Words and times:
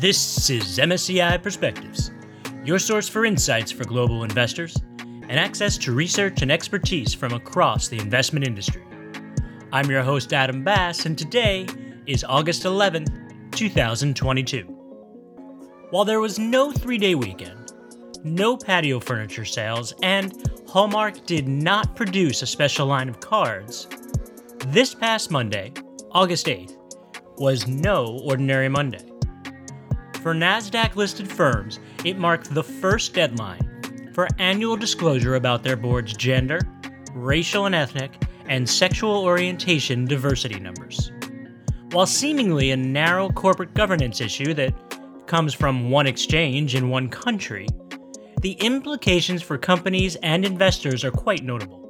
This 0.00 0.48
is 0.48 0.78
MSCI 0.78 1.42
Perspectives, 1.42 2.10
your 2.64 2.78
source 2.78 3.06
for 3.06 3.26
insights 3.26 3.70
for 3.70 3.84
global 3.84 4.24
investors 4.24 4.74
and 4.98 5.32
access 5.32 5.76
to 5.76 5.92
research 5.92 6.40
and 6.40 6.50
expertise 6.50 7.12
from 7.12 7.34
across 7.34 7.88
the 7.88 7.98
investment 7.98 8.46
industry. 8.46 8.82
I'm 9.74 9.90
your 9.90 10.02
host, 10.02 10.32
Adam 10.32 10.64
Bass, 10.64 11.04
and 11.04 11.18
today 11.18 11.66
is 12.06 12.24
August 12.24 12.62
11th, 12.62 13.10
2022. 13.50 14.62
While 15.90 16.06
there 16.06 16.20
was 16.20 16.38
no 16.38 16.72
three 16.72 16.96
day 16.96 17.14
weekend, 17.14 17.74
no 18.24 18.56
patio 18.56 19.00
furniture 19.00 19.44
sales, 19.44 19.92
and 20.02 20.32
Hallmark 20.66 21.26
did 21.26 21.46
not 21.46 21.94
produce 21.94 22.40
a 22.40 22.46
special 22.46 22.86
line 22.86 23.10
of 23.10 23.20
cards, 23.20 23.86
this 24.68 24.94
past 24.94 25.30
Monday, 25.30 25.74
August 26.12 26.46
8th, 26.46 26.78
was 27.36 27.66
no 27.66 28.18
ordinary 28.24 28.70
Monday. 28.70 29.09
For 30.22 30.34
NASDAQ 30.34 30.96
listed 30.96 31.32
firms, 31.32 31.80
it 32.04 32.18
marked 32.18 32.52
the 32.52 32.62
first 32.62 33.14
deadline 33.14 34.10
for 34.12 34.28
annual 34.38 34.76
disclosure 34.76 35.36
about 35.36 35.62
their 35.62 35.76
board's 35.76 36.12
gender, 36.12 36.60
racial 37.14 37.64
and 37.64 37.74
ethnic, 37.74 38.12
and 38.46 38.68
sexual 38.68 39.24
orientation 39.24 40.04
diversity 40.04 40.60
numbers. 40.60 41.10
While 41.92 42.04
seemingly 42.04 42.70
a 42.70 42.76
narrow 42.76 43.30
corporate 43.30 43.72
governance 43.72 44.20
issue 44.20 44.52
that 44.54 44.74
comes 45.26 45.54
from 45.54 45.90
one 45.90 46.06
exchange 46.06 46.74
in 46.74 46.90
one 46.90 47.08
country, 47.08 47.66
the 48.42 48.52
implications 48.60 49.42
for 49.42 49.56
companies 49.56 50.16
and 50.16 50.44
investors 50.44 51.02
are 51.02 51.10
quite 51.10 51.44
notable. 51.44 51.80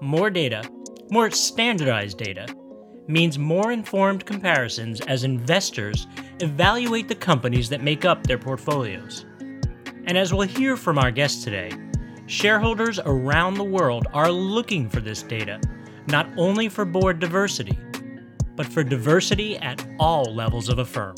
More 0.00 0.28
data, 0.30 0.68
more 1.10 1.30
standardized 1.30 2.18
data, 2.18 2.46
means 3.08 3.38
more 3.38 3.72
informed 3.72 4.26
comparisons 4.26 5.00
as 5.02 5.24
investors 5.24 6.06
evaluate 6.40 7.08
the 7.08 7.14
companies 7.14 7.68
that 7.70 7.82
make 7.82 8.04
up 8.04 8.22
their 8.24 8.38
portfolios. 8.38 9.24
And 10.04 10.16
as 10.16 10.32
we'll 10.32 10.46
hear 10.46 10.76
from 10.76 10.98
our 10.98 11.10
guest 11.10 11.42
today, 11.42 11.72
shareholders 12.26 13.00
around 13.00 13.54
the 13.54 13.64
world 13.64 14.06
are 14.12 14.30
looking 14.30 14.88
for 14.88 15.00
this 15.00 15.22
data, 15.22 15.60
not 16.06 16.28
only 16.36 16.68
for 16.68 16.84
board 16.84 17.18
diversity, 17.18 17.78
but 18.54 18.66
for 18.66 18.84
diversity 18.84 19.56
at 19.58 19.84
all 19.98 20.24
levels 20.34 20.68
of 20.68 20.78
a 20.78 20.84
firm. 20.84 21.14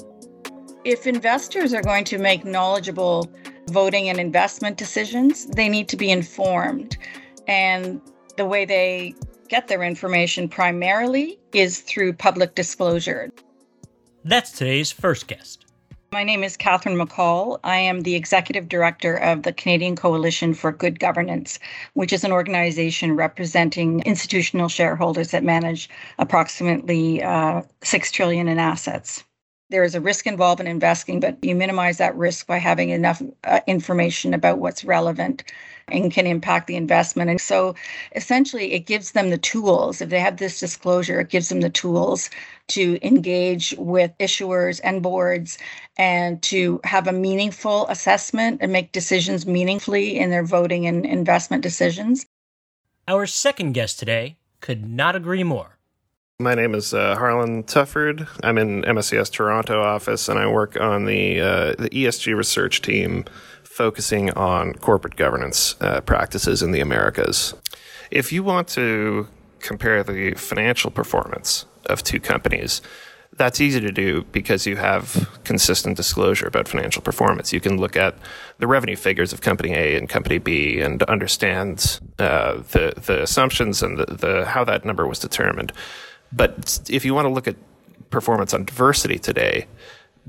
If 0.85 1.07
investors 1.07 1.75
are 1.75 1.83
going 1.83 2.05
to 2.05 2.19
make 2.19 2.45
knowledgeable 2.45 3.31
voting 3.69 4.09
and 4.09 4.19
investment 4.19 4.77
decisions, 4.77 5.47
they 5.47 5.69
need 5.69 5.89
to 5.89 5.97
be 5.97 6.11
informed. 6.11 6.97
And 7.47 8.01
the 8.37 8.47
way 8.47 8.65
they 8.65 9.15
get 9.51 9.67
their 9.69 9.83
information 9.83 10.49
primarily 10.49 11.39
is 11.53 11.81
through 11.81 12.15
public 12.15 12.55
disclosure. 12.55 13.31
That's 14.25 14.53
today's 14.53 14.93
first 14.93 15.27
guest. 15.27 15.67
My 16.13 16.25
name 16.25 16.43
is 16.43 16.57
Catherine 16.57 16.97
McCall. 16.97 17.59
I 17.63 17.77
am 17.77 18.01
the 18.01 18.15
executive 18.15 18.69
director 18.69 19.17
of 19.17 19.43
the 19.43 19.53
Canadian 19.53 19.97
Coalition 19.97 20.55
for 20.55 20.73
Good 20.73 20.99
Governance, 20.99 21.59
which 21.95 22.13
is 22.13 22.25
an 22.25 22.33
organization 22.33 23.15
representing 23.15 24.01
institutional 24.01 24.69
shareholders 24.69 25.31
that 25.31 25.45
manage 25.45 25.89
approximately 26.19 27.23
uh, 27.23 27.63
six 27.83 28.11
trillion 28.11 28.49
in 28.49 28.59
assets. 28.59 29.25
There 29.71 29.85
is 29.85 29.95
a 29.95 30.01
risk 30.01 30.27
involved 30.27 30.61
in 30.61 30.67
investing, 30.67 31.21
but 31.21 31.43
you 31.43 31.55
minimize 31.55 31.99
that 31.99 32.17
risk 32.17 32.47
by 32.47 32.59
having 32.59 32.91
enough 32.91 33.23
uh, 33.45 33.61
information 33.67 34.35
about 34.35 34.59
what's 34.59 34.85
relevant 34.85 35.45
and 35.89 36.13
can 36.13 36.27
impact 36.27 36.67
the 36.67 36.77
investment. 36.77 37.31
And 37.31 37.41
so 37.41 37.75
essentially, 38.15 38.73
it 38.73 38.81
gives 38.81 39.13
them 39.13 39.31
the 39.31 39.39
tools. 39.39 40.01
If 40.01 40.11
they 40.11 40.21
have 40.21 40.37
this 40.37 40.61
disclosure, 40.61 41.21
it 41.21 41.29
gives 41.29 41.49
them 41.49 41.61
the 41.61 41.71
tools 41.71 42.31
to 42.69 42.99
engage 43.07 43.75
with 43.79 44.13
issuers 44.19 44.81
and 44.83 45.03
boards 45.03 45.59
and 45.97 46.43
to 46.43 46.81
have 46.85 47.07
a 47.07 47.13
meaningful 47.13 47.87
assessment 47.89 48.59
and 48.61 48.73
make 48.73 48.93
decisions 48.93 49.47
meaningfully 49.47 50.19
in 50.19 50.31
their 50.31 50.45
voting 50.45 50.87
and 50.87 51.07
investment 51.07 51.63
decisions. 51.63 52.27
Our 53.09 53.27
second 53.27 53.73
guest 53.73 53.99
today 53.99 54.37
could 54.61 54.85
not 54.85 55.17
agree 55.17 55.43
more. 55.43 55.80
My 56.41 56.55
name 56.55 56.75
is 56.75 56.95
uh, 56.95 57.17
Harlan 57.17 57.65
Tufford. 57.65 58.27
I'm 58.43 58.57
in 58.57 58.81
MSCI's 58.81 59.29
Toronto 59.29 59.83
office, 59.83 60.27
and 60.27 60.39
I 60.39 60.47
work 60.47 60.75
on 60.81 61.05
the 61.05 61.39
uh, 61.39 61.75
the 61.79 61.91
ESG 61.91 62.35
research 62.35 62.81
team 62.81 63.27
focusing 63.63 64.31
on 64.31 64.73
corporate 64.73 65.17
governance 65.17 65.77
uh, 65.83 66.01
practices 66.01 66.63
in 66.63 66.71
the 66.73 66.81
Americas. 66.81 67.53
If 68.11 68.33
you 68.33 68.43
want 68.43 68.69
to 68.69 69.29
compare 69.59 70.03
the 70.03 70.33
financial 70.33 70.91
performance 70.91 71.67
of 71.85 72.03
two 72.03 72.21
companies, 72.21 72.81
that's 73.37 73.61
easy 73.61 73.81
to 73.81 73.93
do 73.93 74.25
because 74.33 74.67
you 74.67 74.77
have 74.77 75.29
consistent 75.45 75.99
disclosure 75.99 76.47
about 76.47 76.69
financial 76.69 77.03
performance. 77.03 77.53
You 77.53 77.61
can 77.61 77.77
look 77.77 77.99
at 77.99 78.17
the 78.57 78.67
revenue 78.67 78.97
figures 78.97 79.35
of 79.35 79.43
company 79.43 79.75
A 79.75 79.95
and 79.95 80.09
company 80.09 80.39
B 80.39 80.81
and 80.81 81.03
understand 81.03 82.01
uh, 82.19 82.63
the 82.71 82.95
the 82.97 83.23
assumptions 83.23 83.83
and 83.83 83.99
the, 83.99 84.07
the 84.07 84.47
how 84.47 84.65
that 84.65 84.87
number 84.87 85.07
was 85.07 85.19
determined. 85.19 85.75
But 86.33 86.89
if 86.91 87.05
you 87.05 87.15
want 87.15 87.27
to 87.27 87.33
look 87.33 87.49
at 87.49 87.57
performance 88.11 88.55
on 88.55 88.65
diversity 88.65 89.19
today, 89.19 89.67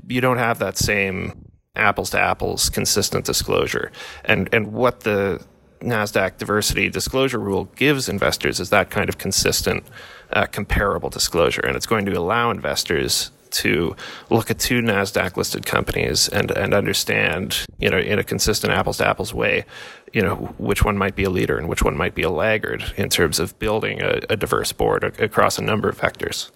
you 0.08 0.20
don't 0.20 0.38
have 0.38 0.58
that 0.58 0.76
same 0.76 1.48
apples 1.74 2.10
to 2.10 2.20
apples 2.20 2.68
consistent 2.68 3.24
disclosure. 3.24 3.90
And 4.24 4.48
and 4.52 4.72
what 4.72 5.00
the 5.00 5.44
Nasdaq 5.80 6.38
diversity 6.38 6.88
disclosure 6.88 7.38
rule 7.38 7.64
gives 7.76 8.08
investors 8.08 8.60
is 8.60 8.70
that 8.70 8.90
kind 8.90 9.08
of 9.08 9.18
consistent, 9.18 9.84
uh, 10.32 10.46
comparable 10.46 11.10
disclosure, 11.10 11.60
and 11.60 11.76
it's 11.76 11.86
going 11.86 12.06
to 12.06 12.12
allow 12.12 12.50
investors 12.50 13.30
to 13.52 13.94
look 14.30 14.50
at 14.50 14.58
two 14.58 14.80
Nasdaq 14.80 15.36
listed 15.36 15.66
companies 15.66 16.28
and 16.28 16.50
and 16.50 16.74
understand, 16.74 17.64
you 17.78 17.90
know, 17.90 17.98
in 17.98 18.18
a 18.18 18.24
consistent 18.24 18.72
apples 18.72 18.98
to 18.98 19.06
apples 19.06 19.32
way, 19.32 19.64
you 20.12 20.22
know, 20.22 20.36
which 20.58 20.84
one 20.84 20.98
might 20.98 21.16
be 21.16 21.24
a 21.24 21.30
leader 21.30 21.58
and 21.58 21.68
which 21.68 21.82
one 21.82 21.96
might 21.96 22.14
be 22.14 22.22
a 22.22 22.30
laggard 22.30 22.92
in 22.96 23.08
terms 23.08 23.38
of 23.38 23.58
building 23.58 24.02
a, 24.02 24.20
a 24.30 24.36
diverse 24.36 24.72
board 24.72 25.04
across 25.04 25.58
a 25.58 25.62
number 25.62 25.88
of 25.88 25.98
vectors. 25.98 26.50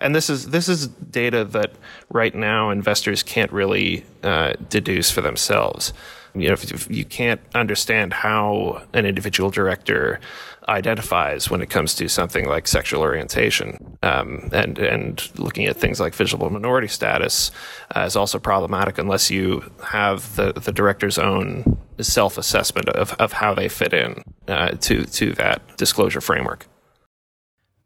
And 0.00 0.14
this 0.14 0.30
is 0.30 0.50
this 0.50 0.68
is 0.68 0.88
data 0.88 1.44
that 1.44 1.72
right 2.10 2.34
now 2.34 2.70
investors 2.70 3.22
can't 3.22 3.52
really 3.52 4.04
uh, 4.22 4.54
deduce 4.68 5.10
for 5.10 5.20
themselves. 5.20 5.92
You 6.34 6.48
know, 6.48 6.54
if, 6.54 6.90
you 6.90 7.04
can't 7.04 7.40
understand 7.54 8.12
how 8.12 8.82
an 8.92 9.06
individual 9.06 9.50
director 9.50 10.20
identifies 10.68 11.50
when 11.50 11.62
it 11.62 11.70
comes 11.70 11.94
to 11.94 12.08
something 12.08 12.46
like 12.46 12.66
sexual 12.66 13.00
orientation, 13.00 13.96
um, 14.02 14.50
and 14.52 14.78
and 14.78 15.30
looking 15.38 15.66
at 15.66 15.76
things 15.76 15.98
like 15.98 16.14
visible 16.14 16.50
minority 16.50 16.88
status 16.88 17.50
uh, 17.96 18.00
is 18.00 18.16
also 18.16 18.38
problematic 18.38 18.98
unless 18.98 19.30
you 19.30 19.70
have 19.82 20.36
the 20.36 20.52
the 20.52 20.72
director's 20.72 21.18
own 21.18 21.78
self 22.00 22.38
assessment 22.38 22.88
of, 22.90 23.12
of 23.14 23.32
how 23.32 23.54
they 23.54 23.68
fit 23.68 23.92
in 23.92 24.22
uh, 24.46 24.70
to 24.72 25.04
to 25.04 25.32
that 25.34 25.76
disclosure 25.76 26.20
framework. 26.20 26.66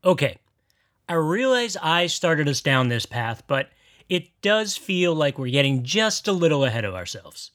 Okay, 0.04 0.38
I 1.08 1.14
realize 1.14 1.76
I 1.80 2.06
started 2.08 2.48
us 2.48 2.60
down 2.60 2.88
this 2.88 3.06
path, 3.06 3.44
but 3.46 3.70
it 4.08 4.28
does 4.42 4.76
feel 4.76 5.14
like 5.14 5.38
we're 5.38 5.50
getting 5.50 5.84
just 5.84 6.26
a 6.26 6.32
little 6.32 6.64
ahead 6.64 6.84
of 6.84 6.94
ourselves. 6.94 7.52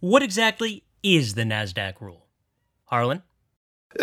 What 0.00 0.22
exactly 0.22 0.84
is 1.02 1.34
the 1.34 1.42
NASDAQ 1.42 2.00
rule? 2.00 2.26
Harlan? 2.86 3.22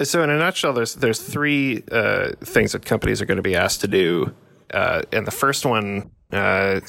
So, 0.04 0.22
in 0.22 0.30
a 0.30 0.38
nutshell, 0.38 0.74
there's, 0.74 0.96
there's 0.96 1.22
three 1.22 1.84
uh, 1.92 2.32
things 2.42 2.74
that 2.74 2.86
companies 2.86 3.22
are 3.22 3.26
going 3.26 3.38
to 3.38 3.44
be 3.44 3.56
asked 3.56 3.82
to 3.82 3.88
do. 3.88 4.34
Uh, 4.74 5.02
and 5.12 5.26
the 5.26 5.32
first 5.32 5.66
one 5.66 6.12
uh, 6.32 6.82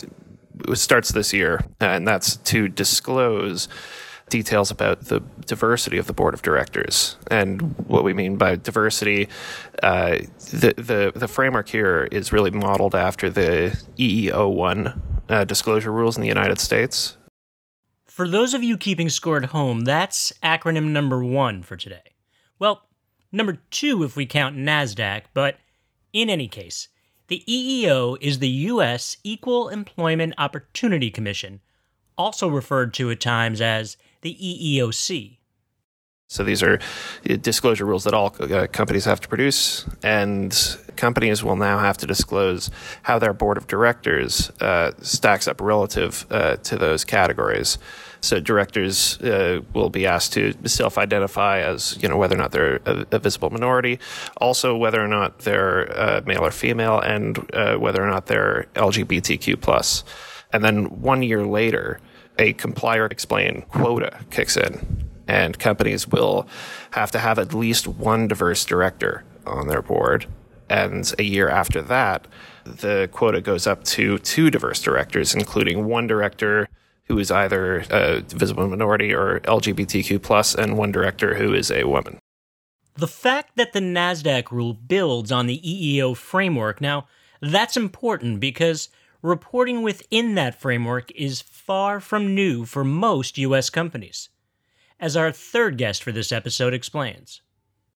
starts 0.74 1.12
this 1.12 1.32
year, 1.32 1.64
and 1.80 2.06
that's 2.06 2.36
to 2.36 2.68
disclose 2.68 3.68
details 4.28 4.70
about 4.70 5.06
the 5.06 5.20
diversity 5.46 5.98
of 5.98 6.06
the 6.06 6.12
board 6.12 6.34
of 6.34 6.42
directors. 6.42 7.16
And 7.30 7.74
what 7.86 8.04
we 8.04 8.12
mean 8.12 8.36
by 8.36 8.56
diversity, 8.56 9.28
uh, 9.82 10.18
the, 10.50 10.74
the, 10.76 11.12
the 11.14 11.28
framework 11.28 11.68
here 11.68 12.08
is 12.10 12.32
really 12.32 12.50
modeled 12.50 12.94
after 12.94 13.30
the 13.30 13.78
EEO1 13.98 15.00
uh, 15.28 15.44
disclosure 15.44 15.92
rules 15.92 16.16
in 16.16 16.22
the 16.22 16.28
United 16.28 16.58
States. 16.58 17.17
For 18.18 18.26
those 18.26 18.52
of 18.52 18.64
you 18.64 18.76
keeping 18.76 19.10
score 19.10 19.36
at 19.36 19.50
home, 19.50 19.82
that's 19.82 20.32
acronym 20.42 20.86
number 20.86 21.22
one 21.22 21.62
for 21.62 21.76
today. 21.76 22.16
Well, 22.58 22.82
number 23.30 23.58
two 23.70 24.02
if 24.02 24.16
we 24.16 24.26
count 24.26 24.56
NASDAQ, 24.56 25.26
but 25.34 25.58
in 26.12 26.28
any 26.28 26.48
case, 26.48 26.88
the 27.28 27.44
EEO 27.48 28.18
is 28.20 28.40
the 28.40 28.48
U.S. 28.48 29.18
Equal 29.22 29.68
Employment 29.68 30.34
Opportunity 30.36 31.12
Commission, 31.12 31.60
also 32.16 32.48
referred 32.48 32.92
to 32.94 33.08
at 33.12 33.20
times 33.20 33.60
as 33.60 33.96
the 34.22 34.34
EEOC. 34.34 35.37
So 36.30 36.44
these 36.44 36.62
are 36.62 36.78
disclosure 37.24 37.86
rules 37.86 38.04
that 38.04 38.12
all 38.12 38.36
uh, 38.38 38.66
companies 38.70 39.06
have 39.06 39.18
to 39.20 39.28
produce, 39.28 39.86
and 40.02 40.54
companies 40.94 41.42
will 41.42 41.56
now 41.56 41.78
have 41.78 41.96
to 41.98 42.06
disclose 42.06 42.70
how 43.02 43.18
their 43.18 43.32
board 43.32 43.56
of 43.56 43.66
directors 43.66 44.50
uh, 44.60 44.92
stacks 45.00 45.48
up 45.48 45.58
relative 45.58 46.26
uh, 46.30 46.56
to 46.56 46.76
those 46.76 47.02
categories. 47.02 47.78
So 48.20 48.40
directors 48.40 49.18
uh, 49.22 49.62
will 49.72 49.88
be 49.88 50.04
asked 50.06 50.34
to 50.34 50.52
self-identify 50.66 51.60
as 51.60 51.96
you 52.02 52.10
know 52.10 52.18
whether 52.18 52.34
or 52.34 52.38
not 52.38 52.52
they're 52.52 52.80
a, 52.84 53.06
a 53.10 53.18
visible 53.18 53.48
minority, 53.48 53.98
also 54.36 54.76
whether 54.76 55.02
or 55.02 55.08
not 55.08 55.38
they're 55.38 55.90
uh, 55.98 56.20
male 56.26 56.44
or 56.44 56.50
female, 56.50 57.00
and 57.00 57.38
uh, 57.54 57.76
whether 57.76 58.04
or 58.04 58.10
not 58.10 58.26
they're 58.26 58.66
LGBTQ 58.74 59.62
plus. 59.62 60.04
And 60.52 60.62
then 60.62 61.00
one 61.00 61.22
year 61.22 61.46
later, 61.46 62.00
a 62.38 62.52
comply 62.52 62.98
or 62.98 63.06
explain 63.06 63.62
quota 63.70 64.18
kicks 64.30 64.58
in, 64.58 65.07
and 65.28 65.58
companies 65.58 66.08
will 66.08 66.48
have 66.92 67.10
to 67.12 67.18
have 67.18 67.38
at 67.38 67.54
least 67.54 67.86
one 67.86 68.26
diverse 68.26 68.64
director 68.64 69.22
on 69.46 69.68
their 69.68 69.82
board. 69.82 70.26
And 70.68 71.14
a 71.18 71.22
year 71.22 71.48
after 71.48 71.80
that, 71.82 72.26
the 72.64 73.08
quota 73.12 73.40
goes 73.40 73.66
up 73.66 73.84
to 73.84 74.18
two 74.18 74.50
diverse 74.50 74.82
directors, 74.82 75.34
including 75.34 75.86
one 75.86 76.06
director 76.06 76.68
who 77.04 77.18
is 77.18 77.30
either 77.30 77.84
a 77.90 78.20
visible 78.20 78.68
minority 78.68 79.14
or 79.14 79.40
LGBTQ 79.40 80.20
plus, 80.22 80.54
and 80.54 80.76
one 80.76 80.92
director 80.92 81.34
who 81.34 81.54
is 81.54 81.70
a 81.70 81.84
woman. 81.84 82.18
The 82.96 83.06
fact 83.06 83.56
that 83.56 83.72
the 83.72 83.80
NASDAQ 83.80 84.50
rule 84.50 84.74
builds 84.74 85.32
on 85.32 85.46
the 85.46 85.60
EEO 85.60 86.16
framework, 86.16 86.80
now, 86.80 87.06
that's 87.40 87.76
important 87.76 88.40
because 88.40 88.90
reporting 89.22 89.82
within 89.82 90.34
that 90.34 90.60
framework 90.60 91.10
is 91.12 91.40
far 91.40 92.00
from 92.00 92.34
new 92.34 92.64
for 92.64 92.84
most 92.84 93.38
U.S. 93.38 93.70
companies. 93.70 94.28
As 95.00 95.16
our 95.16 95.30
third 95.30 95.78
guest 95.78 96.02
for 96.02 96.10
this 96.10 96.32
episode 96.32 96.74
explains. 96.74 97.40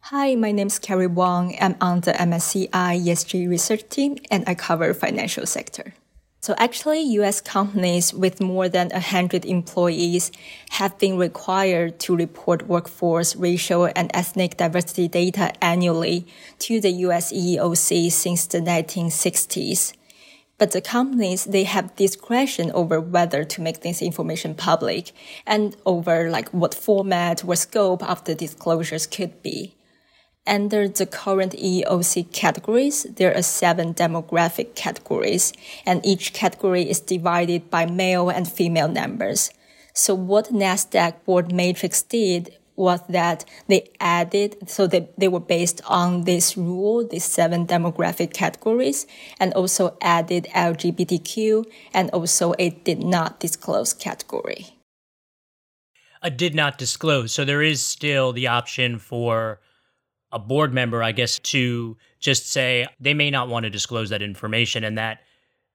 Hi, 0.06 0.37
my 0.37 0.52
name 0.52 0.69
is 0.69 0.78
Carrie 0.78 1.08
Wong. 1.08 1.56
I'm 1.60 1.75
on 1.81 2.00
the 2.00 2.12
MSCI 2.12 2.70
ESG 2.70 3.49
research 3.49 3.88
team 3.88 4.19
and 4.31 4.44
I 4.46 4.54
cover 4.54 4.94
financial 4.94 5.44
sector. 5.44 5.94
So 6.40 6.54
actually, 6.58 7.00
US 7.19 7.40
companies 7.40 8.14
with 8.14 8.40
more 8.40 8.69
than 8.69 8.90
100 8.90 9.44
employees 9.44 10.31
have 10.70 10.96
been 10.99 11.19
required 11.19 11.99
to 12.00 12.14
report 12.14 12.69
workforce, 12.69 13.34
racial, 13.34 13.88
and 13.96 14.08
ethnic 14.14 14.56
diversity 14.56 15.08
data 15.08 15.52
annually 15.60 16.26
to 16.60 16.81
the 16.81 16.90
US 17.06 17.32
EEOC 17.32 18.12
since 18.12 18.46
the 18.46 18.58
1960s. 18.60 19.93
But 20.62 20.70
the 20.70 20.81
companies, 20.81 21.44
they 21.44 21.64
have 21.64 21.97
discretion 21.97 22.70
over 22.70 23.00
whether 23.00 23.43
to 23.43 23.61
make 23.61 23.81
this 23.81 24.00
information 24.00 24.55
public 24.55 25.11
and 25.44 25.76
over 25.85 26.31
like 26.31 26.50
what 26.50 26.73
format 26.73 27.44
or 27.44 27.56
scope 27.56 28.09
of 28.09 28.23
the 28.23 28.37
disclosures 28.37 29.09
could 29.09 29.43
be. 29.43 29.75
Under 30.47 30.87
the 30.87 31.05
current 31.05 31.55
EEOC 31.55 32.32
categories, 32.32 33.03
there 33.17 33.37
are 33.37 33.43
seven 33.43 33.93
demographic 33.93 34.76
categories, 34.76 35.53
and 35.85 36.06
each 36.06 36.32
category 36.32 36.88
is 36.88 37.00
divided 37.00 37.69
by 37.69 37.85
male 37.85 38.31
and 38.31 38.47
female 38.47 38.87
numbers. 38.87 39.50
So 39.94 40.14
what 40.14 40.53
NASDAQ 40.53 41.25
board 41.25 41.53
matrix 41.53 42.03
did 42.03 42.56
was 42.76 43.00
that 43.08 43.44
they 43.69 43.90
added, 44.00 44.69
so 44.69 44.86
they, 44.86 45.08
they 45.19 45.28
were 45.28 45.40
based 45.40 45.80
on 45.86 46.24
this 46.24 46.56
rule, 46.56 47.06
these 47.06 47.24
seven 47.24 47.66
demographic 47.66 48.32
categories, 48.32 49.06
and 49.38 49.52
also 49.54 49.96
added 50.00 50.46
LGBTQ 50.54 51.64
and 51.92 52.10
also 52.10 52.54
a 52.58 52.70
did 52.70 53.02
not 53.02 53.40
disclose 53.40 53.92
category. 53.92 54.66
A 56.22 56.30
did 56.30 56.54
not 56.54 56.78
disclose. 56.78 57.32
So 57.32 57.44
there 57.44 57.62
is 57.62 57.84
still 57.84 58.32
the 58.32 58.46
option 58.46 58.98
for 58.98 59.60
a 60.30 60.38
board 60.38 60.72
member, 60.72 61.02
I 61.02 61.12
guess, 61.12 61.38
to 61.40 61.96
just 62.20 62.50
say 62.50 62.86
they 63.00 63.12
may 63.12 63.30
not 63.30 63.48
want 63.48 63.64
to 63.64 63.70
disclose 63.70 64.10
that 64.10 64.22
information 64.22 64.84
and 64.84 64.96
that 64.96 65.20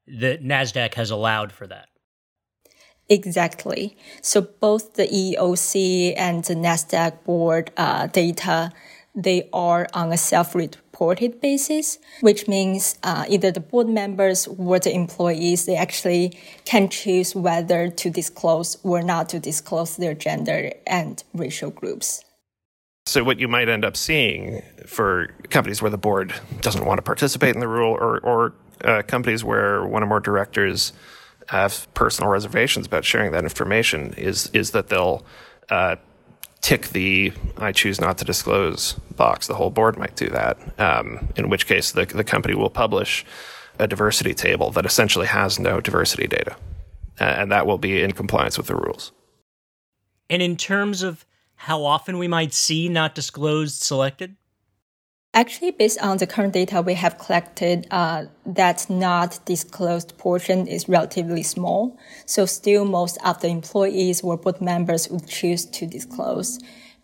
the 0.07 0.39
NASDAQ 0.41 0.93
has 0.95 1.11
allowed 1.11 1.51
for 1.51 1.67
that. 1.67 1.89
Exactly. 3.09 3.95
So 4.21 4.41
both 4.41 4.95
the 4.95 5.07
EEOC 5.07 6.13
and 6.17 6.43
the 6.43 6.55
NASDAQ 6.55 7.23
board 7.23 7.71
uh, 7.77 8.07
data, 8.07 8.71
they 9.15 9.49
are 9.53 9.87
on 9.93 10.11
a 10.11 10.17
self-reported 10.17 11.39
basis, 11.39 11.99
which 12.19 12.47
means 12.47 12.99
uh, 13.03 13.25
either 13.29 13.49
the 13.51 13.61
board 13.61 13.87
members 13.87 14.45
or 14.47 14.79
the 14.79 14.93
employees, 14.93 15.65
they 15.65 15.77
actually 15.77 16.37
can 16.65 16.89
choose 16.89 17.33
whether 17.33 17.89
to 17.89 18.09
disclose 18.09 18.77
or 18.83 19.01
not 19.01 19.29
to 19.29 19.39
disclose 19.39 19.95
their 19.95 20.13
gender 20.13 20.73
and 20.85 21.23
racial 21.33 21.71
groups. 21.71 22.25
So, 23.05 23.23
what 23.23 23.39
you 23.39 23.47
might 23.47 23.69
end 23.69 23.85
up 23.85 23.95
seeing 23.95 24.61
for 24.85 25.27
companies 25.49 25.81
where 25.81 25.89
the 25.89 25.97
board 25.97 26.33
doesn't 26.59 26.83
want 26.83 26.97
to 26.97 27.01
participate 27.01 27.55
in 27.55 27.61
the 27.61 27.67
rule, 27.69 27.93
or, 27.93 28.19
or 28.19 28.53
uh, 28.83 29.01
companies 29.03 29.45
where 29.45 29.85
one 29.85 30.03
or 30.03 30.07
more 30.07 30.19
directors 30.19 30.91
have 31.47 31.87
personal 31.93 32.29
reservations 32.29 32.85
about 32.85 33.05
sharing 33.05 33.31
that 33.31 33.43
information, 33.43 34.13
is 34.17 34.49
is 34.53 34.71
that 34.71 34.87
they'll 34.89 35.25
uh, 35.69 35.95
tick 36.61 36.89
the 36.89 37.33
"I 37.57 37.71
choose 37.71 37.99
not 38.01 38.17
to 38.19 38.25
disclose" 38.25 38.93
box. 39.15 39.47
The 39.47 39.55
whole 39.55 39.69
board 39.69 39.97
might 39.97 40.15
do 40.15 40.29
that. 40.29 40.57
Um, 40.79 41.29
in 41.35 41.49
which 41.49 41.67
case, 41.67 41.91
the 41.91 42.05
the 42.05 42.23
company 42.23 42.55
will 42.55 42.69
publish 42.69 43.25
a 43.79 43.87
diversity 43.87 44.33
table 44.33 44.71
that 44.71 44.85
essentially 44.85 45.27
has 45.27 45.59
no 45.59 45.79
diversity 45.79 46.27
data, 46.27 46.55
and 47.19 47.51
that 47.51 47.67
will 47.67 47.77
be 47.77 48.01
in 48.01 48.11
compliance 48.11 48.57
with 48.57 48.67
the 48.67 48.75
rules. 48.75 49.11
And 50.29 50.41
in 50.41 50.57
terms 50.57 51.03
of 51.03 51.25
how 51.55 51.83
often 51.83 52.17
we 52.17 52.27
might 52.27 52.53
see 52.53 52.87
not 52.87 53.15
disclosed 53.15 53.81
selected? 53.81 54.35
Actually, 55.37 55.69
based 55.69 55.99
on 56.01 56.17
the 56.17 56.25
current 56.25 56.51
data 56.51 56.81
we 56.81 56.95
have 56.95 57.19
collected, 57.19 57.85
uh, 57.91 58.25
that 58.43 58.89
not 58.89 59.37
disclosed 59.45 60.17
portion 60.17 60.65
is 60.65 60.89
relatively 60.89 61.43
small. 61.43 61.95
So 62.25 62.47
still 62.47 62.85
most 62.85 63.19
of 63.23 63.39
the 63.41 63.47
employees 63.49 64.21
or 64.21 64.35
board 64.35 64.59
members 64.61 65.07
would 65.09 65.27
choose 65.27 65.63
to 65.65 65.85
disclose. 65.85 66.59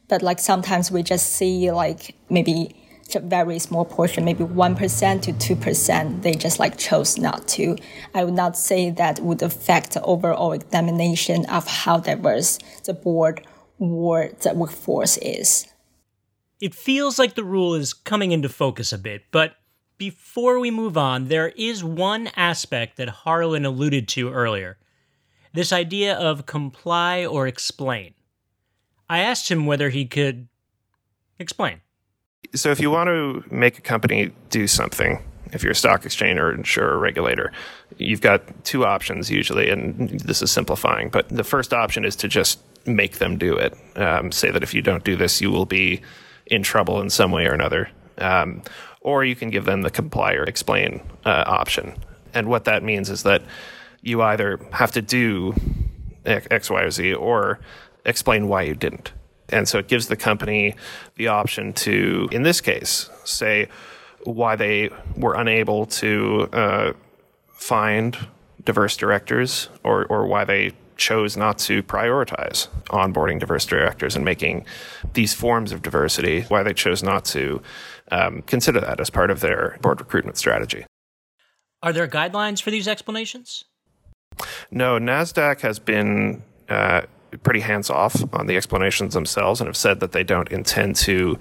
But 0.08 0.24
like 0.24 0.40
sometimes 0.40 0.90
we 0.90 1.04
just 1.04 1.34
see 1.34 1.72
like 1.72 2.16
maybe 2.28 2.76
a 3.14 3.20
very 3.20 3.60
small 3.60 3.86
portion, 3.86 4.26
maybe 4.26 4.44
1% 4.44 5.22
to 5.22 5.56
2%, 5.56 6.24
they 6.24 6.34
just 6.34 6.58
like 6.58 6.76
chose 6.80 7.20
not 7.20 7.48
to. 7.50 7.78
I 8.16 8.24
would 8.24 8.34
not 8.34 8.58
say 8.58 8.90
that 8.90 9.20
would 9.20 9.44
affect 9.44 9.92
the 9.92 10.02
overall 10.02 10.54
examination 10.54 11.46
of 11.46 11.68
how 11.68 12.00
diverse 12.00 12.58
the 12.86 12.96
board 12.96 13.46
or 13.78 14.32
the 14.42 14.56
workforce 14.56 15.18
is. 15.18 15.68
It 16.64 16.74
feels 16.74 17.20
like 17.20 17.36
the 17.36 17.44
rule 17.44 17.74
is 17.74 17.94
coming 17.94 18.32
into 18.32 18.48
focus 18.48 18.94
a 18.94 18.98
bit, 18.98 19.26
but 19.32 19.58
before 19.98 20.60
we 20.60 20.72
move 20.72 20.98
on, 20.98 21.28
there 21.28 21.50
is 21.58 21.84
one 21.84 22.30
aspect 22.38 22.96
that 22.96 23.10
Harlan 23.10 23.66
alluded 23.66 24.08
to 24.08 24.32
earlier 24.32 24.78
this 25.54 25.74
idea 25.74 26.16
of 26.16 26.46
comply 26.46 27.26
or 27.26 27.48
explain. 27.48 28.14
I 29.10 29.20
asked 29.20 29.52
him 29.52 29.66
whether 29.66 29.90
he 29.90 30.06
could 30.06 30.48
explain. 31.38 31.82
So, 32.56 32.72
if 32.72 32.80
you 32.80 32.90
want 32.90 33.10
to 33.10 33.44
make 33.54 33.78
a 33.78 33.82
company 33.82 34.32
do 34.50 34.66
something, 34.66 35.22
if 35.52 35.64
you're 35.64 35.74
a 35.74 35.76
stock 35.76 36.06
exchange 36.06 36.40
or 36.40 36.54
insurer 36.54 36.94
or 36.94 36.98
regulator, 36.98 37.52
you've 37.98 38.22
got 38.22 38.64
two 38.64 38.86
options 38.86 39.30
usually, 39.30 39.70
and 39.70 40.18
this 40.22 40.42
is 40.42 40.50
simplifying, 40.50 41.10
but 41.10 41.28
the 41.28 41.44
first 41.44 41.74
option 41.74 42.06
is 42.06 42.16
to 42.16 42.30
just 42.30 42.62
make 42.86 43.18
them 43.18 43.38
do 43.38 43.54
it. 43.54 43.78
Um, 43.98 44.32
say 44.32 44.50
that 44.50 44.64
if 44.64 44.74
you 44.74 44.82
don't 44.82 45.04
do 45.04 45.18
this, 45.18 45.42
you 45.42 45.52
will 45.52 45.66
be 45.66 46.02
in 46.48 46.64
trouble 46.64 47.02
in 47.02 47.10
some 47.10 47.32
way 47.32 47.46
or 47.46 47.54
another. 47.54 47.90
Um, 48.18 48.62
or 49.02 49.26
you 49.26 49.36
can 49.36 49.50
give 49.50 49.66
them 49.66 49.82
the 49.82 49.90
comply 49.90 50.34
or 50.34 50.44
explain 50.44 51.02
uh, 51.26 51.44
option. 51.46 51.96
And 52.34 52.48
what 52.48 52.66
that 52.66 52.84
means 52.84 53.10
is 53.10 53.24
that 53.24 53.44
you 54.02 54.22
either 54.22 54.60
have 54.72 54.92
to 54.94 55.02
do 55.02 55.54
X, 56.26 56.70
Y, 56.70 56.82
or 56.82 56.92
Z 56.92 57.14
or 57.14 57.60
explain 58.06 58.48
why 58.48 58.64
you 58.64 58.76
didn't. 58.76 59.12
And 59.50 59.68
so 59.68 59.78
it 59.78 59.88
gives 59.88 60.08
the 60.08 60.16
company 60.16 60.76
the 61.16 61.28
option 61.28 61.74
to, 61.74 62.30
in 62.32 62.44
this 62.44 62.62
case, 62.62 63.10
say 63.24 63.68
why 64.24 64.56
they 64.56 64.90
were 65.16 65.36
unable 65.36 65.86
to 65.86 66.50
uh, 66.54 66.94
find 67.52 68.18
diverse 68.64 68.96
directors 68.96 69.70
or, 69.84 70.06
or 70.06 70.26
why 70.26 70.46
they 70.46 70.72
chose 71.04 71.36
not 71.36 71.58
to 71.58 71.84
prioritize 71.84 72.70
onboarding 72.88 73.40
diverse 73.40 73.66
directors 73.66 74.16
and 74.16 74.24
making 74.24 74.66
these 75.14 75.34
forms 75.34 75.72
of 75.74 75.82
diversity, 75.82 76.42
why 76.44 76.64
they 76.64 76.74
chose 76.74 77.04
not 77.04 77.26
to 77.26 77.62
um, 78.12 78.42
consider 78.44 78.80
that 78.80 79.00
as 79.02 79.10
part 79.10 79.30
of 79.30 79.42
their 79.42 79.78
board 79.82 80.00
recruitment 80.00 80.38
strategy. 80.38 80.86
Are 81.82 81.92
there 81.92 82.08
guidelines 82.08 82.62
for 82.62 82.72
these 82.72 82.88
explanations? 82.88 83.66
No, 84.72 84.98
NASDAQ 84.98 85.60
has 85.62 85.78
been 85.78 86.42
uh, 86.70 87.02
pretty 87.44 87.60
hands 87.60 87.90
off 87.90 88.16
on 88.34 88.48
the 88.48 88.56
explanations 88.56 89.14
themselves 89.14 89.60
and 89.60 89.68
have 89.68 89.78
said 89.78 90.00
that 90.00 90.14
they 90.14 90.24
don't 90.24 90.50
intend 90.52 90.96
to 90.96 91.38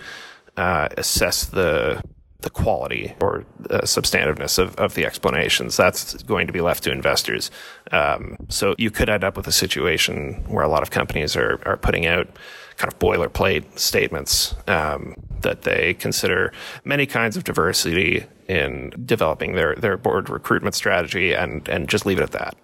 uh, 0.57 0.89
assess 0.99 1.45
the 1.45 2.03
the 2.43 2.51
quality 2.51 3.15
or 3.21 3.45
uh, 3.71 3.85
substantiveness 3.87 4.59
of, 4.59 4.75
of 4.77 4.95
the 4.95 5.07
explanations. 5.07 5.77
That's 5.77 6.23
going 6.23 6.47
to 6.47 6.53
be 6.53 6.61
left 6.61 6.85
to 6.85 6.93
investors. 6.93 7.51
Um, 7.91 8.37
so 8.49 8.75
you 8.79 8.91
could 8.91 9.09
end 9.09 9.25
up 9.25 9.37
with 9.37 9.47
a 9.47 9.53
situation 9.53 10.45
where 10.49 10.65
a 10.65 10.69
lot 10.69 10.83
of 10.83 10.91
companies 10.91 11.37
are, 11.37 11.61
are 11.65 11.77
putting 11.77 12.07
out 12.07 12.29
kind 12.77 12.93
of 12.93 12.99
boilerplate 12.99 13.79
statements 13.79 14.55
um, 14.67 15.15
that 15.41 15.63
they 15.63 15.95
consider 15.95 16.53
many 16.85 17.07
kinds 17.07 17.37
of 17.37 17.45
diversity 17.45 18.27
in 18.49 18.93
developing 19.05 19.55
their, 19.55 19.75
their 19.77 19.97
board 19.97 20.29
recruitment 20.29 20.75
strategy 20.75 21.33
and, 21.33 21.69
and 21.69 21.89
just 21.89 22.07
leave 22.07 22.19
it 22.19 22.23
at 22.23 22.33
that. 22.33 22.57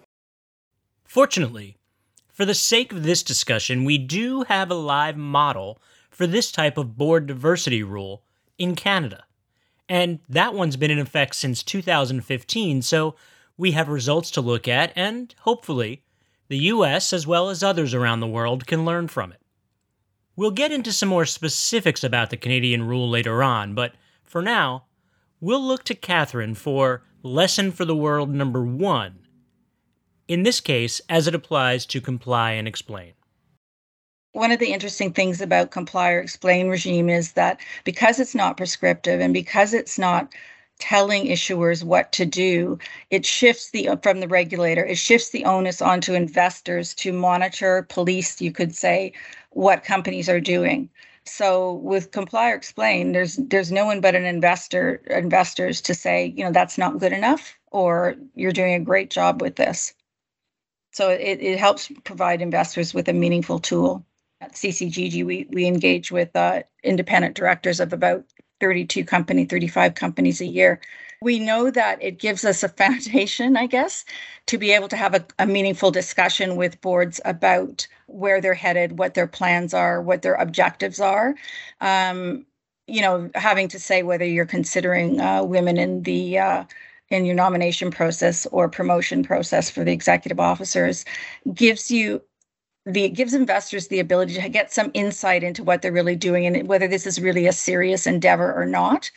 Fortunately, 1.05 1.77
for 2.33 2.45
the 2.45 2.55
sake 2.55 2.93
of 2.93 3.03
this 3.03 3.23
discussion, 3.23 3.85
we 3.85 3.99
do 3.99 4.43
have 4.43 4.71
a 4.71 4.75
live 4.75 5.17
model 5.17 5.81
for 6.11 6.27
this 6.27 6.53
type 6.53 6.77
of 6.77 6.97
board 6.97 7.27
diversity 7.27 7.83
rule 7.83 8.23
in 8.59 8.75
Canada. 8.75 9.25
And 9.89 10.19
that 10.29 10.55
one's 10.55 10.77
been 10.77 10.91
in 10.91 10.99
effect 10.99 11.35
since 11.35 11.63
2015, 11.63 12.83
so 12.83 13.15
We 13.59 13.73
have 13.73 13.89
results 13.89 14.31
to 14.31 14.41
look 14.41 14.69
at, 14.69 14.93
and 14.95 15.35
hopefully, 15.41 16.05
the 16.47 16.59
US 16.59 17.13
as 17.13 17.27
well 17.27 17.51
as 17.51 17.63
others 17.63 17.93
around 17.93 18.21
the 18.21 18.27
world 18.27 18.67
can 18.67 18.85
learn 18.85 19.09
from 19.09 19.33
it. 19.33 19.43
We'll 20.37 20.53
get 20.53 20.71
into 20.71 20.93
some 20.93 21.09
more 21.09 21.27
specifics 21.27 22.05
about 22.05 22.31
the 22.31 22.37
Canadian 22.37 22.85
rule 22.85 23.11
later 23.11 23.43
on, 23.43 23.75
but 23.75 23.95
for 24.23 24.41
now, 24.41 24.85
we'll 25.41 25.61
look 25.61 25.83
to 25.85 25.97
Catherine 25.97 26.55
for 26.55 27.03
lesson 27.25 27.73
for 27.73 27.85
the 27.85 27.97
world 27.97 28.31
number 28.31 28.65
one. 28.65 29.27
In 30.29 30.45
this 30.45 30.61
case, 30.61 31.01
as 31.09 31.27
it 31.27 31.35
applies 31.35 31.85
to 31.87 32.01
comply 32.01 32.53
and 32.53 32.69
explain. 32.69 33.15
One 34.33 34.53
of 34.53 34.61
the 34.61 34.73
interesting 34.73 35.13
things 35.13 35.41
about 35.41 35.71
comply 35.71 36.13
or 36.13 36.21
explain 36.21 36.69
regime 36.69 37.09
is 37.09 37.33
that 37.33 37.61
because 37.85 38.21
it's 38.21 38.35
not 38.35 38.57
prescriptive 38.57 39.21
and 39.21 39.35
because 39.35 39.75
it's 39.75 39.99
not 39.99 40.33
telling 40.79 41.27
issuers 41.27 41.83
what 41.83 42.13
to 42.13 42.27
do 42.27 42.79
it 43.11 43.27
shifts 43.27 43.71
the 43.71 43.89
from 44.03 44.21
the 44.21 44.29
regulator 44.29 44.85
it 44.85 44.99
shifts 44.99 45.31
the 45.31 45.45
onus 45.45 45.83
onto 45.83 46.15
investors 46.15 46.95
to 46.95 47.13
monitor 47.13 47.83
police 47.89 48.41
you 48.41 48.53
could 48.53 48.75
say 48.75 49.13
what 49.51 49.83
companies 49.83 50.29
are 50.29 50.41
doing. 50.41 50.89
So 51.25 51.75
with 51.75 52.13
comply 52.13 52.51
or 52.51 52.55
explain 52.55 53.13
there's 53.13 53.37
there's 53.37 53.73
no 53.73 53.87
one 53.87 54.01
but 54.01 54.15
an 54.15 54.25
investor 54.25 54.97
investors 55.11 55.81
to 55.81 55.95
say 55.95 56.27
you 56.37 56.45
know 56.45 56.53
that's 56.53 56.79
not 56.79 56.99
good 56.99 57.13
enough 57.13 57.59
or 57.73 58.15
you're 58.35 58.53
doing 58.53 58.75
a 58.75 58.81
great 58.81 59.11
job 59.11 59.41
with 59.43 59.57
this. 59.57 59.95
So 60.93 61.11
it, 61.11 61.41
it 61.43 61.59
helps 61.59 61.91
provide 62.05 62.43
investors 62.43 62.95
with 62.95 63.09
a 63.09 63.13
meaningful 63.13 63.59
tool 63.59 64.05
at 64.41 64.53
ccgg 64.53 65.25
we, 65.25 65.47
we 65.51 65.67
engage 65.67 66.11
with 66.13 66.35
uh, 66.37 66.63
independent 66.83 67.35
directors 67.35 67.81
of 67.81 67.93
about 67.93 68.25
32 68.61 69.05
company 69.05 69.45
35 69.45 69.95
companies 69.95 70.41
a 70.41 70.47
year. 70.47 70.81
We 71.21 71.39
know 71.39 71.71
that 71.71 72.03
it 72.03 72.19
gives 72.19 72.45
us 72.45 72.63
a 72.63 72.69
foundation 72.81 73.57
i 73.57 73.67
guess 73.67 74.05
to 74.47 74.59
be 74.59 74.73
able 74.73 74.89
to 74.89 74.97
have 74.97 75.15
a, 75.15 75.25
a, 75.39 75.47
meaningful 75.47 75.91
discussion 75.91 76.57
with 76.57 76.81
boards 76.81 77.21
about 77.25 77.87
where 78.07 78.41
they're 78.41 78.55
headed 78.55 78.99
what 78.99 79.15
their 79.15 79.27
plans 79.27 79.75
are 79.75 80.01
what 80.01 80.23
their 80.23 80.35
objectives 80.35 81.01
are. 81.01 81.35
Um, 81.81 82.47
you 82.89 83.03
know 83.03 83.31
having 83.35 83.69
to 83.69 83.79
say 83.79 84.03
whether 84.03 84.25
you're 84.25 84.47
considering 84.47 85.21
uh, 85.21 85.45
women 85.45 85.77
in 85.77 86.03
the 86.03 86.39
uh, 86.39 86.65
in 87.11 87.25
your 87.25 87.35
nomination 87.35 87.91
process 87.91 88.47
or 88.47 88.69
promotion 88.69 89.23
process 89.23 89.71
for 89.71 89.85
the 89.85 89.93
executive 89.93 90.41
officers 90.41 91.05
gives 91.55 91.91
you 91.91 92.23
the 92.89 93.05
it 93.05 93.11
gives 93.11 93.35
investors 93.35 93.89
the 93.89 94.01
ability 94.01 94.35
to 94.41 94.51
get 94.51 94.73
some 94.73 94.93
insight 94.95 95.45
into 95.45 95.65
what 95.65 95.83
they're 95.83 95.93
really 95.93 96.17
doing 96.17 96.47
and 96.47 96.69
whether 96.69 96.89
this 96.89 97.07
is 97.07 97.21
really 97.21 97.47
a 97.49 97.55
serious 97.55 98.09
endeavor 98.09 98.55
or 98.55 98.67
not. 98.67 99.11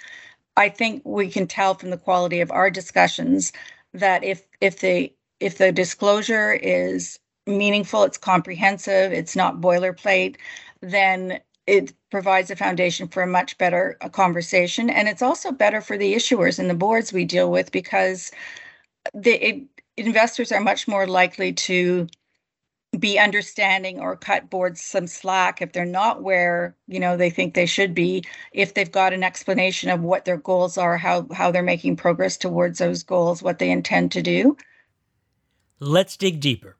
I 0.57 0.69
think 0.69 1.01
we 1.05 1.29
can 1.29 1.47
tell 1.47 1.73
from 1.75 1.89
the 1.89 1.97
quality 1.97 2.41
of 2.41 2.51
our 2.51 2.69
discussions 2.69 3.51
that 3.93 4.23
if 4.23 4.45
if 4.61 4.79
the 4.79 5.13
if 5.39 5.57
the 5.57 5.71
disclosure 5.71 6.53
is 6.53 7.19
meaningful, 7.47 8.03
it's 8.03 8.17
comprehensive, 8.17 9.11
it's 9.11 9.35
not 9.35 9.61
boilerplate, 9.61 10.37
then 10.81 11.39
it 11.67 11.93
provides 12.11 12.51
a 12.51 12.55
foundation 12.55 13.07
for 13.07 13.23
a 13.23 13.27
much 13.27 13.57
better 13.57 13.97
conversation 14.11 14.89
and 14.89 15.07
it's 15.07 15.21
also 15.21 15.51
better 15.51 15.81
for 15.81 15.97
the 15.97 16.13
issuers 16.13 16.59
and 16.59 16.69
the 16.69 16.73
boards 16.75 17.13
we 17.13 17.25
deal 17.25 17.51
with 17.51 17.71
because 17.71 18.31
the 19.13 19.33
it, 19.45 19.63
investors 19.97 20.51
are 20.51 20.61
much 20.61 20.87
more 20.87 21.07
likely 21.07 21.53
to 21.53 22.07
be 22.99 23.17
understanding 23.17 23.99
or 23.99 24.17
cut 24.17 24.49
boards 24.49 24.81
some 24.81 25.07
slack 25.07 25.61
if 25.61 25.71
they're 25.71 25.85
not 25.85 26.23
where 26.23 26.75
you 26.87 26.99
know 26.99 27.15
they 27.15 27.29
think 27.29 27.53
they 27.53 27.65
should 27.65 27.93
be 27.95 28.23
if 28.51 28.73
they've 28.73 28.91
got 28.91 29.13
an 29.13 29.23
explanation 29.23 29.89
of 29.89 30.01
what 30.01 30.25
their 30.25 30.37
goals 30.37 30.77
are 30.77 30.97
how 30.97 31.25
how 31.31 31.49
they're 31.51 31.63
making 31.63 31.95
progress 31.95 32.35
towards 32.35 32.79
those 32.79 33.01
goals 33.01 33.41
what 33.41 33.59
they 33.59 33.71
intend 33.71 34.11
to 34.11 34.21
do. 34.21 34.57
Let's 35.79 36.17
dig 36.17 36.41
deeper. 36.41 36.77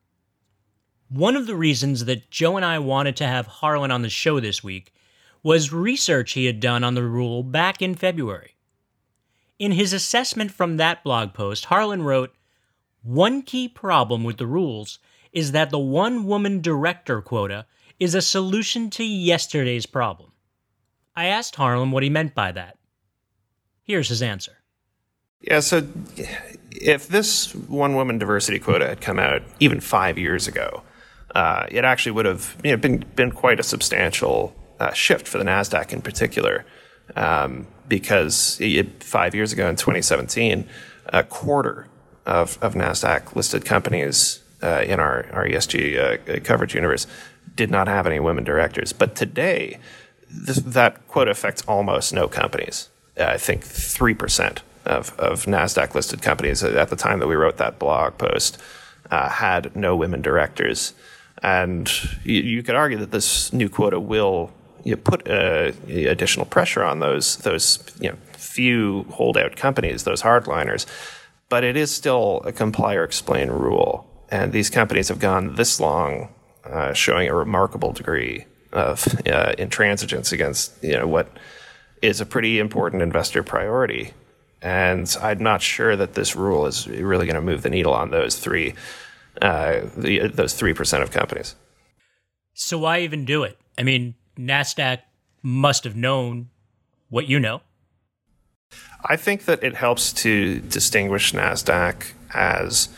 One 1.10 1.36
of 1.38 1.48
the 1.48 1.56
reasons 1.56 2.04
that 2.06 2.30
joe 2.30 2.58
and 2.58 2.66
i 2.66 2.78
wanted 2.78 3.16
to 3.18 3.28
have 3.28 3.48
harlan 3.48 3.92
on 3.92 4.02
the 4.02 4.10
show 4.10 4.42
this 4.42 4.62
week 4.62 4.94
was 5.44 5.72
research 5.72 6.34
he 6.34 6.46
had 6.46 6.60
done 6.60 6.84
on 6.84 6.94
the 6.94 7.04
rule 7.04 7.42
back 7.42 7.82
in 7.82 7.96
february. 7.96 8.58
In 9.60 9.72
his 9.72 9.94
assessment 9.94 10.52
from 10.52 10.76
that 10.76 11.06
blog 11.06 11.34
post 11.34 11.66
harlan 11.66 12.02
wrote 12.02 12.36
one 13.02 13.44
key 13.44 13.70
problem 13.70 14.26
with 14.26 14.38
the 14.38 14.46
rules 14.46 15.00
is 15.34 15.52
that 15.54 15.70
the 15.70 15.80
one 15.80 16.26
woman 16.26 16.62
director 16.62 17.22
quota 17.22 17.66
is 18.00 18.16
a 18.16 18.22
solution 18.22 18.90
to 18.90 19.04
yesterday's 19.04 19.86
problem. 19.86 20.32
I 21.16 21.26
asked 21.26 21.56
Harlan 21.56 21.92
what 21.92 22.04
he 22.04 22.10
meant 22.10 22.34
by 22.34 22.52
that. 22.52 22.78
Here's 23.84 24.10
his 24.10 24.22
answer. 24.22 24.58
Yeah, 25.42 25.60
so 25.60 25.88
if 26.72 27.08
this 27.08 27.54
one 27.54 27.96
woman 27.96 28.18
diversity 28.18 28.60
quota 28.60 28.88
had 28.88 29.02
come 29.02 29.20
out 29.20 29.42
even 29.60 29.80
five 29.80 30.18
years 30.18 30.48
ago, 30.48 30.84
uh, 31.36 31.66
it 31.70 31.84
actually 31.84 32.12
would 32.14 32.26
have 32.26 32.58
you 32.64 32.72
know, 32.72 32.78
been, 32.78 33.06
been 33.16 33.32
quite 33.32 33.60
a 33.60 33.64
substantial 33.64 34.56
uh, 34.80 34.92
shift 34.94 35.28
for 35.28 35.38
the 35.38 35.44
NASDAQ 35.44 35.94
in 35.94 36.02
particular. 36.02 36.66
Um, 37.16 37.68
because 37.88 38.58
it, 38.62 39.04
five 39.04 39.36
years 39.36 39.52
ago 39.52 39.68
in 39.68 39.76
2017, 39.76 40.66
a 41.08 41.24
quarter 41.24 41.88
of, 42.26 42.58
of 42.62 42.74
NASDAQ 42.74 43.36
listed 43.36 43.66
companies 43.66 44.41
uh, 44.62 44.84
in 44.86 45.00
our, 45.00 45.26
our 45.32 45.46
ESG 45.46 46.38
uh, 46.38 46.40
coverage 46.44 46.76
universe 46.76 47.08
did 47.56 47.70
not 47.70 47.88
have 47.88 48.08
any 48.08 48.20
women 48.20 48.44
directors. 48.44 48.94
But 48.94 49.16
today, 49.16 49.80
this, 50.30 50.58
that 50.58 51.08
quota 51.08 51.32
affects 51.32 51.64
almost 51.64 52.14
no 52.14 52.28
companies. 52.28 52.90
Uh, 53.18 53.26
I 53.26 53.38
think 53.38 53.64
3% 53.64 54.60
of, 54.86 55.18
of 55.20 55.46
NASDAQ 55.46 55.94
listed 55.94 56.22
companies 56.22 56.64
at 56.64 56.90
the 56.90 56.96
time 56.96 57.20
that 57.20 57.28
we 57.28 57.36
wrote 57.36 57.58
that 57.58 57.80
blog 57.80 58.18
post 58.18 58.58
uh, 59.10 59.30
had 59.30 59.76
no 59.76 59.96
women 59.96 60.22
directors. 60.22 60.94
And 61.44 61.92
you, 62.24 62.42
you, 62.42 62.64
could 62.64 62.76
argue 62.76 62.98
that 63.00 63.12
this 63.12 63.52
new 63.52 63.70
quota 63.70 64.00
will 64.00 64.52
you 64.84 64.98
put 64.98 65.30
uh, 65.30 65.72
additional 65.88 66.46
pressure 66.46 66.84
on 66.84 67.00
those, 67.00 67.38
those 67.38 67.80
you 68.00 68.10
know, 68.10 68.18
few 68.34 69.04
holdout 69.12 69.56
companies, 69.56 70.04
those 70.04 70.22
hardliners. 70.22 70.86
But 71.50 71.64
it 71.64 71.76
is 71.76 71.92
still 71.92 72.42
a 72.46 72.52
comply 72.52 72.96
or 72.96 73.04
explain 73.04 73.50
rule. 73.50 74.08
And 74.32 74.54
these 74.54 74.70
companies 74.70 75.10
have 75.10 75.20
gone 75.20 75.56
this 75.56 75.80
long, 75.80 76.30
uh, 76.64 76.94
showing 76.94 77.28
a 77.28 77.36
remarkable 77.36 77.92
degree 77.92 78.46
of 78.72 79.06
uh, 79.28 79.54
intransigence 79.58 80.32
against 80.32 80.82
you 80.82 80.94
know 80.94 81.06
what 81.06 81.28
is 82.02 82.22
a 82.22 82.26
pretty 82.26 82.58
important 82.58 83.02
investor 83.02 83.44
priority. 83.44 84.14
And 84.62 85.14
I'm 85.22 85.40
not 85.40 85.62
sure 85.62 85.96
that 85.96 86.14
this 86.14 86.36
rule 86.36 86.66
is 86.66 86.88
really 86.88 87.26
going 87.26 87.36
to 87.36 87.42
move 87.42 87.64
the 87.64 87.70
needle 87.70 87.94
on 87.94 88.12
those 88.12 88.38
three, 88.38 88.76
uh, 89.42 89.82
the, 89.98 90.28
those 90.28 90.54
three 90.54 90.74
percent 90.74 91.04
of 91.04 91.12
companies. 91.12 91.56
So 92.54 92.78
why 92.80 93.00
even 93.00 93.26
do 93.26 93.44
it? 93.44 93.58
I 93.78 93.84
mean, 93.84 94.16
Nasdaq 94.38 95.00
must 95.42 95.84
have 95.84 95.96
known 95.96 96.50
what 97.10 97.28
you 97.28 97.40
know. 97.40 97.62
I 99.04 99.18
think 99.18 99.46
that 99.46 99.64
it 99.64 99.76
helps 99.76 100.14
to 100.14 100.60
distinguish 100.60 101.34
Nasdaq 101.34 102.12
as 102.34 102.90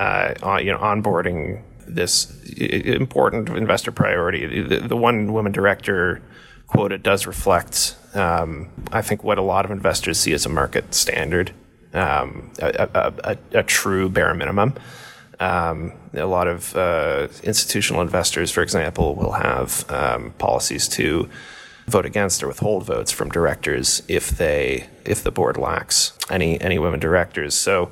uh, 0.00 0.56
you 0.62 0.72
know, 0.72 0.78
onboarding 0.78 1.62
this 1.86 2.32
important 2.56 3.50
investor 3.50 3.92
priority. 3.92 4.62
The, 4.62 4.78
the 4.80 4.96
one 4.96 5.32
woman 5.32 5.52
director 5.52 6.22
quota 6.68 6.96
does 6.96 7.26
reflect, 7.26 7.96
um, 8.14 8.70
I 8.92 9.02
think, 9.02 9.22
what 9.24 9.36
a 9.36 9.42
lot 9.42 9.64
of 9.64 9.70
investors 9.70 10.18
see 10.18 10.32
as 10.32 10.46
a 10.46 10.48
market 10.48 10.94
standard, 10.94 11.52
um, 11.92 12.50
a, 12.60 12.88
a, 12.94 13.12
a, 13.24 13.58
a, 13.58 13.62
true 13.62 14.08
bare 14.08 14.32
minimum. 14.34 14.74
Um, 15.38 15.92
a 16.14 16.26
lot 16.26 16.46
of 16.46 16.74
uh, 16.76 17.28
institutional 17.42 18.00
investors, 18.00 18.50
for 18.50 18.62
example, 18.62 19.14
will 19.16 19.32
have 19.32 19.84
um, 19.90 20.32
policies 20.38 20.88
to 20.88 21.28
vote 21.86 22.06
against 22.06 22.42
or 22.42 22.48
withhold 22.48 22.84
votes 22.84 23.10
from 23.10 23.28
directors 23.30 24.02
if 24.06 24.30
they 24.30 24.86
if 25.04 25.24
the 25.24 25.30
board 25.32 25.56
lacks 25.56 26.16
any 26.30 26.60
any 26.60 26.78
women 26.78 27.00
directors. 27.00 27.54
So 27.54 27.90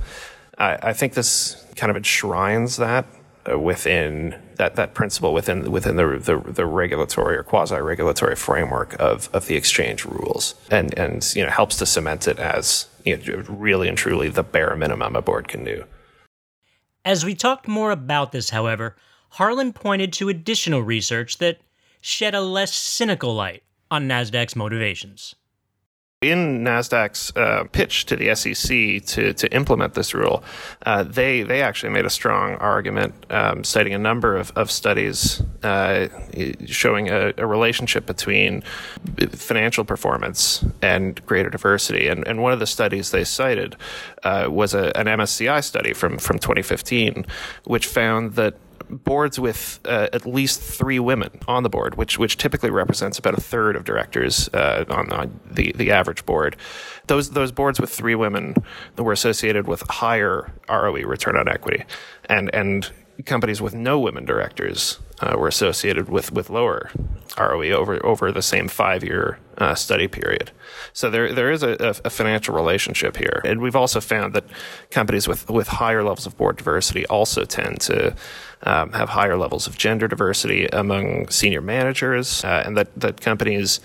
I, 0.59 0.79
I 0.83 0.93
think 0.93 1.15
this 1.15 1.65
kind 1.77 1.91
of 1.91 1.97
enshrines 1.97 2.77
that 2.77 3.07
uh, 3.51 3.59
within 3.59 4.37
that, 4.57 4.75
that 4.77 4.95
principle 4.95 5.33
within 5.33 5.71
within 5.71 5.97
the, 5.97 6.19
the, 6.19 6.53
the 6.53 6.67
regulatory 6.67 7.37
or 7.37 7.43
quasi 7.43 7.77
regulatory 7.77 8.37
framework 8.37 8.99
of, 9.01 9.31
of 9.33 9.47
the 9.47 9.57
exchange 9.57 10.05
rules, 10.05 10.55
and 10.71 10.97
and 10.99 11.33
you 11.35 11.45
know 11.45 11.51
helps 11.51 11.77
to 11.77 11.87
cement 11.87 12.29
it 12.29 12.39
as 12.39 12.87
you 13.05 13.17
know, 13.17 13.45
really 13.49 13.89
and 13.89 13.97
truly 13.97 14.29
the 14.29 14.43
bare 14.43 14.75
minimum 14.77 15.17
a 15.17 15.23
board 15.23 15.49
can 15.49 15.65
do. 15.65 15.85
As 17.05 17.25
we 17.25 17.35
talked 17.35 17.69
more 17.69 17.91
about 17.91 18.33
this, 18.33 18.51
however, 18.51 18.97
Harlan 19.31 19.73
pointed 19.73 20.13
to 20.15 20.29
additional 20.29 20.83
research 20.83 21.39
that 21.39 21.59
shed 22.01 22.35
a 22.35 22.41
less 22.41 22.75
cynical 22.75 23.35
light 23.35 23.63
on 23.91 24.09
Nasdaq's 24.09 24.57
motivations. 24.57 25.35
In 26.21 26.65
Nasdaq's 26.65 27.33
uh, 27.37 27.65
pitch 27.71 28.07
to 28.07 28.17
the 28.17 28.35
SEC 28.35 29.07
to 29.15 29.33
to 29.33 29.55
implement 29.55 29.95
this 29.95 30.15
rule, 30.15 30.43
uh, 30.85 31.05
they 31.05 31.45
they 31.45 31.63
actually 31.63 31.91
made 31.91 32.05
a 32.05 32.11
strong 32.11 32.57
argument, 32.57 33.15
um, 33.31 33.63
citing 33.63 33.95
a 33.95 33.99
number 33.99 34.37
of, 34.37 34.51
of 34.57 34.69
studies 34.69 35.41
uh, 35.63 36.09
showing 36.67 37.09
a, 37.09 37.33
a, 37.39 37.47
relationship 37.47 38.05
between 38.05 38.63
financial 39.31 39.85
performance 39.85 40.65
and 40.83 41.25
greater 41.25 41.51
diversity. 41.51 42.09
And, 42.09 42.27
and 42.27 42.43
one 42.43 42.53
of 42.53 42.59
the 42.59 42.67
studies 42.67 43.13
they 43.13 43.25
cited 43.25 43.77
uh, 44.25 44.49
was 44.51 44.75
a, 44.75 44.97
an 44.97 45.07
MSCI 45.07 45.63
study 45.63 45.93
from 45.93 46.19
from 46.19 46.41
2015, 46.41 47.27
which 47.65 47.87
found 47.87 48.35
that 48.35 48.55
boards 48.91 49.39
with 49.39 49.81
uh, 49.85 50.09
at 50.13 50.27
least 50.27 50.61
three 50.61 50.99
women 50.99 51.31
on 51.47 51.63
the 51.63 51.69
board, 51.69 51.97
which 51.97 52.19
which 52.19 52.37
typically 52.37 52.71
represents 52.71 53.19
about 53.19 53.37
a 53.37 53.41
third 53.41 53.77
of 53.77 53.85
directors 53.85 54.49
uh, 54.55 54.85
on, 54.89 55.13
on, 55.13 55.41
the 55.51 55.73
the 55.77 55.91
average 55.91 56.25
board. 56.27 56.57
Those 57.07 57.31
those 57.31 57.53
boards 57.53 57.81
with 57.81 57.91
three 57.91 58.15
women 58.15 58.55
were 58.97 59.13
associated 59.13 59.67
with 59.67 59.83
higher 59.89 60.53
ROE 60.69 61.03
return 61.07 61.37
on 61.37 61.49
equity, 61.49 61.85
and 62.27 62.53
and 62.55 62.91
companies 63.25 63.61
with 63.61 63.75
no 63.75 63.99
women 63.99 64.25
directors 64.25 64.99
uh, 65.21 65.35
were 65.37 65.49
associated 65.49 66.09
with, 66.09 66.33
with 66.33 66.51
lower 66.51 66.91
ROE 67.39 67.71
over 67.71 68.05
over 68.05 68.33
the 68.33 68.43
same 68.43 68.69
five 68.69 69.05
year 69.05 69.39
uh, 69.59 69.75
study 69.75 70.09
period. 70.09 70.51
So 70.93 71.11
there 71.11 71.33
there 71.33 71.51
is 71.51 71.63
a, 71.63 71.97
a, 72.05 72.11
financial 72.11 72.55
relationship 72.55 73.17
here, 73.17 73.41
and 73.45 73.61
we've 73.61 73.77
also 73.77 74.01
found 74.01 74.35
that 74.35 74.45
companies 74.91 75.29
with 75.29 75.49
with 75.51 75.69
higher 75.69 76.03
levels 76.03 76.27
of 76.27 76.37
board 76.37 76.57
diversity 76.57 77.07
also 77.07 77.45
tend 77.45 77.81
to 77.83 78.15
um, 78.63 78.93
have 78.93 79.11
higher 79.11 79.37
levels 79.37 79.67
of 79.67 79.77
gender 79.77 80.09
diversity 80.09 80.67
among 80.73 81.29
senior 81.29 81.61
managers, 81.61 82.45
uh, 82.45 82.63
and 82.65 82.77
that 82.77 82.95
that 82.99 83.21
companies 83.21 83.81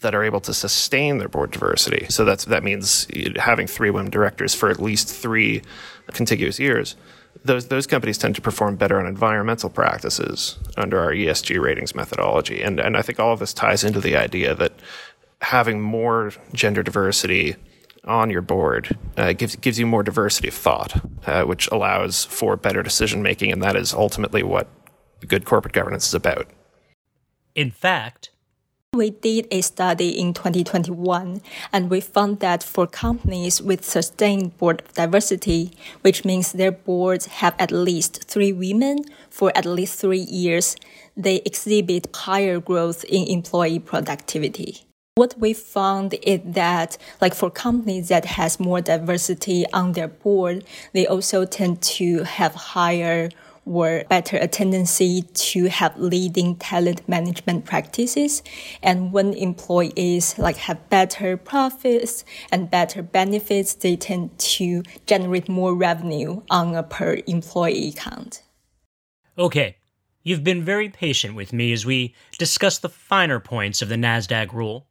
that 0.00 0.14
are 0.14 0.24
able 0.24 0.40
to 0.40 0.52
sustain 0.52 1.18
their 1.18 1.28
board 1.28 1.50
diversity. 1.50 2.06
So 2.08 2.24
that's 2.24 2.44
that 2.46 2.62
means 2.62 3.06
having 3.36 3.66
three 3.66 3.90
women 3.90 4.10
directors 4.10 4.54
for 4.54 4.68
at 4.70 4.80
least 4.80 5.08
three 5.08 5.62
contiguous 6.12 6.58
years 6.58 6.96
those 7.44 7.68
those 7.68 7.86
companies 7.86 8.18
tend 8.18 8.34
to 8.36 8.42
perform 8.42 8.76
better 8.76 8.98
on 8.98 9.06
environmental 9.06 9.70
practices 9.70 10.58
under 10.76 10.98
our 11.00 11.12
ESG 11.12 11.60
ratings 11.60 11.94
methodology. 11.94 12.62
And 12.62 12.80
and 12.80 12.96
I 12.96 13.02
think 13.02 13.20
all 13.20 13.32
of 13.32 13.40
this 13.40 13.52
ties 13.52 13.84
into 13.84 14.00
the 14.00 14.16
idea 14.16 14.54
that 14.54 14.72
having 15.40 15.80
more 15.80 16.32
gender 16.52 16.82
diversity 16.82 17.56
on 18.04 18.30
your 18.30 18.42
board 18.42 18.96
uh, 19.16 19.32
gives 19.32 19.56
gives 19.56 19.78
you 19.78 19.86
more 19.86 20.02
diversity 20.02 20.48
of 20.48 20.54
thought, 20.54 21.00
uh, 21.26 21.44
which 21.44 21.68
allows 21.68 22.24
for 22.24 22.56
better 22.56 22.82
decision 22.82 23.22
making, 23.22 23.52
and 23.52 23.62
that 23.62 23.76
is 23.76 23.92
ultimately 23.92 24.42
what 24.42 24.68
good 25.26 25.44
corporate 25.44 25.74
governance 25.74 26.06
is 26.06 26.14
about. 26.14 26.46
In 27.54 27.70
fact, 27.70 28.30
we 28.96 29.10
did 29.10 29.46
a 29.50 29.60
study 29.60 30.18
in 30.18 30.32
2021 30.32 31.42
and 31.72 31.90
we 31.90 32.00
found 32.00 32.40
that 32.40 32.62
for 32.62 32.86
companies 32.86 33.60
with 33.60 33.84
sustained 33.84 34.56
board 34.58 34.82
diversity, 34.94 35.72
which 36.00 36.24
means 36.24 36.52
their 36.52 36.72
boards 36.72 37.26
have 37.26 37.54
at 37.58 37.70
least 37.70 38.24
three 38.24 38.52
women 38.52 39.04
for 39.30 39.52
at 39.54 39.66
least 39.66 40.00
three 40.00 40.18
years, 40.18 40.76
they 41.16 41.36
exhibit 41.44 42.08
higher 42.14 42.58
growth 42.58 43.04
in 43.04 43.28
employee 43.28 43.78
productivity. 43.78 44.86
What 45.16 45.38
we 45.38 45.54
found 45.54 46.14
is 46.22 46.40
that, 46.44 46.98
like 47.22 47.34
for 47.34 47.50
companies 47.50 48.08
that 48.08 48.24
has 48.24 48.60
more 48.60 48.82
diversity 48.82 49.64
on 49.72 49.92
their 49.92 50.08
board, 50.08 50.64
they 50.92 51.06
also 51.06 51.44
tend 51.46 51.80
to 51.96 52.24
have 52.24 52.54
higher 52.54 53.30
or 53.66 54.04
better 54.08 54.36
a 54.36 54.46
tendency 54.46 55.22
to 55.34 55.68
have 55.68 55.98
leading 55.98 56.56
talent 56.56 57.06
management 57.08 57.64
practices. 57.64 58.42
And 58.82 59.12
when 59.12 59.34
employees 59.34 60.38
like 60.38 60.56
have 60.56 60.88
better 60.88 61.36
profits 61.36 62.24
and 62.50 62.70
better 62.70 63.02
benefits, 63.02 63.74
they 63.74 63.96
tend 63.96 64.38
to 64.38 64.82
generate 65.06 65.48
more 65.48 65.74
revenue 65.74 66.42
on 66.48 66.74
a 66.76 66.82
per 66.82 67.18
employee 67.26 67.92
count. 67.92 68.42
Okay. 69.36 69.76
You've 70.22 70.42
been 70.42 70.64
very 70.64 70.88
patient 70.88 71.36
with 71.36 71.52
me 71.52 71.72
as 71.72 71.86
we 71.86 72.14
discuss 72.36 72.78
the 72.78 72.88
finer 72.88 73.38
points 73.38 73.80
of 73.80 73.88
the 73.88 73.94
NASDAQ 73.94 74.52
rule, 74.52 74.88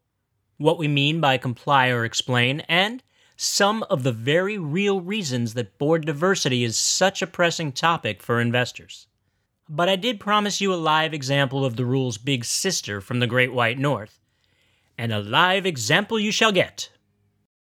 what 0.58 0.77
we 0.77 0.88
mean 0.88 1.20
by 1.20 1.38
comply 1.38 1.89
or 1.89 2.05
explain, 2.05 2.62
and 2.70 3.03
some 3.35 3.83
of 3.89 4.03
the 4.03 4.11
very 4.11 4.57
real 4.57 5.01
reasons 5.01 5.53
that 5.53 5.77
board 5.77 6.05
diversity 6.05 6.63
is 6.63 6.77
such 6.77 7.21
a 7.21 7.27
pressing 7.27 7.71
topic 7.71 8.21
for 8.21 8.39
investors. 8.39 9.07
But 9.67 9.89
I 9.89 9.95
did 9.95 10.19
promise 10.19 10.61
you 10.61 10.74
a 10.74 10.75
live 10.75 11.13
example 11.13 11.65
of 11.65 11.75
the 11.75 11.85
rule's 11.85 12.17
big 12.17 12.45
sister 12.45 13.01
from 13.01 13.19
the 13.19 13.27
Great 13.27 13.51
White 13.51 13.79
North. 13.79 14.19
And 14.98 15.11
a 15.11 15.19
live 15.19 15.65
example 15.65 16.19
you 16.19 16.31
shall 16.31 16.51
get. 16.51 16.89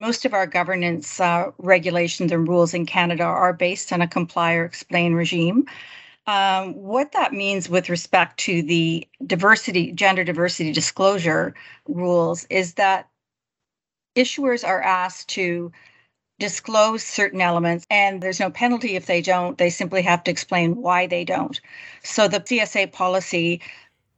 Most 0.00 0.24
of 0.24 0.33
our 0.33 0.46
governance 0.46 1.20
uh, 1.20 1.50
regulations 1.59 2.31
and 2.31 2.48
rules 2.48 2.72
in 2.72 2.87
Canada 2.87 3.24
are 3.24 3.52
based 3.52 3.92
on 3.92 4.00
a 4.00 4.07
comply 4.09 4.54
or 4.54 4.64
explain 4.64 5.12
regime. 5.14 5.66
Um, 6.28 6.74
what 6.74 7.12
that 7.12 7.33
means 7.33 7.68
with 7.68 7.88
respect 7.88 8.38
to 8.40 8.62
the 8.62 9.07
diversity, 9.26 9.92
gender 9.92 10.24
diversity 10.24 10.72
disclosure 10.72 11.54
rules 11.88 12.46
is 12.48 12.74
that 12.74 13.09
issuers 14.18 14.66
are 14.66 14.83
asked 14.83 15.28
to 15.31 15.72
disclose 16.38 17.02
certain 17.02 17.40
elements 17.40 17.87
and 17.90 18.22
there's 18.22 18.40
no 18.40 18.50
penalty 18.50 18.96
if 18.96 19.07
they 19.07 19.20
don't. 19.20 19.59
They 19.59 19.70
simply 19.70 20.02
have 20.02 20.22
to 20.24 20.31
explain 20.31 20.76
why 20.76 21.07
they 21.07 21.24
don't. 21.24 21.61
So 22.02 22.28
the 22.28 22.40
CSA 22.40 22.92
policy 22.92 23.61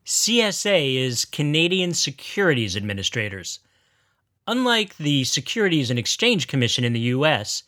CSA 0.06 0.96
is 0.96 1.24
Canadian 1.24 1.94
Securities 1.94 2.76
Administrators. 2.76 3.60
Unlike 4.46 4.96
the 4.96 5.24
Securities 5.24 5.90
and 5.90 5.98
Exchange 5.98 6.48
Commission 6.48 6.84
in 6.84 6.92
the 6.92 7.12
US 7.16 7.62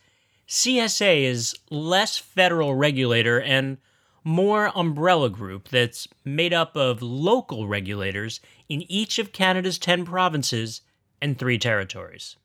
CSA 0.49 1.23
is 1.23 1.55
less 1.71 2.19
federal 2.19 2.75
regulator 2.75 3.41
and 3.41 3.79
more 4.25 4.71
umbrella 4.75 5.31
group 5.31 5.69
that's 5.69 6.07
made 6.25 6.53
up 6.53 6.77
of 6.77 7.03
local 7.03 7.69
regulators 7.69 8.41
in 8.69 8.83
each 8.83 9.19
of 9.19 9.33
Canada's 9.33 9.79
10 9.79 10.05
provinces 10.05 10.83
and 11.23 11.39
three 11.39 11.57
territories. 11.57 12.37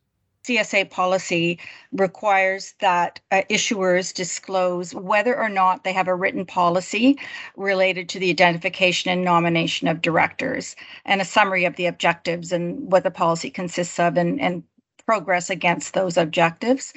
CSA 0.47 0.89
policy 0.89 1.59
requires 1.91 2.73
that 2.79 3.19
uh, 3.31 3.41
issuers 3.49 4.13
disclose 4.13 4.95
whether 4.95 5.37
or 5.37 5.49
not 5.49 5.83
they 5.83 5.91
have 5.91 6.07
a 6.07 6.15
written 6.15 6.45
policy 6.45 7.19
related 7.57 8.07
to 8.07 8.19
the 8.19 8.29
identification 8.29 9.11
and 9.11 9.25
nomination 9.25 9.89
of 9.89 10.01
directors 10.01 10.77
and 11.03 11.19
a 11.19 11.25
summary 11.25 11.65
of 11.65 11.75
the 11.75 11.85
objectives 11.85 12.53
and 12.53 12.89
what 12.89 13.03
the 13.03 13.11
policy 13.11 13.49
consists 13.49 13.99
of 13.99 14.15
and, 14.15 14.39
and 14.39 14.63
progress 15.05 15.49
against 15.49 15.93
those 15.93 16.15
objectives. 16.15 16.93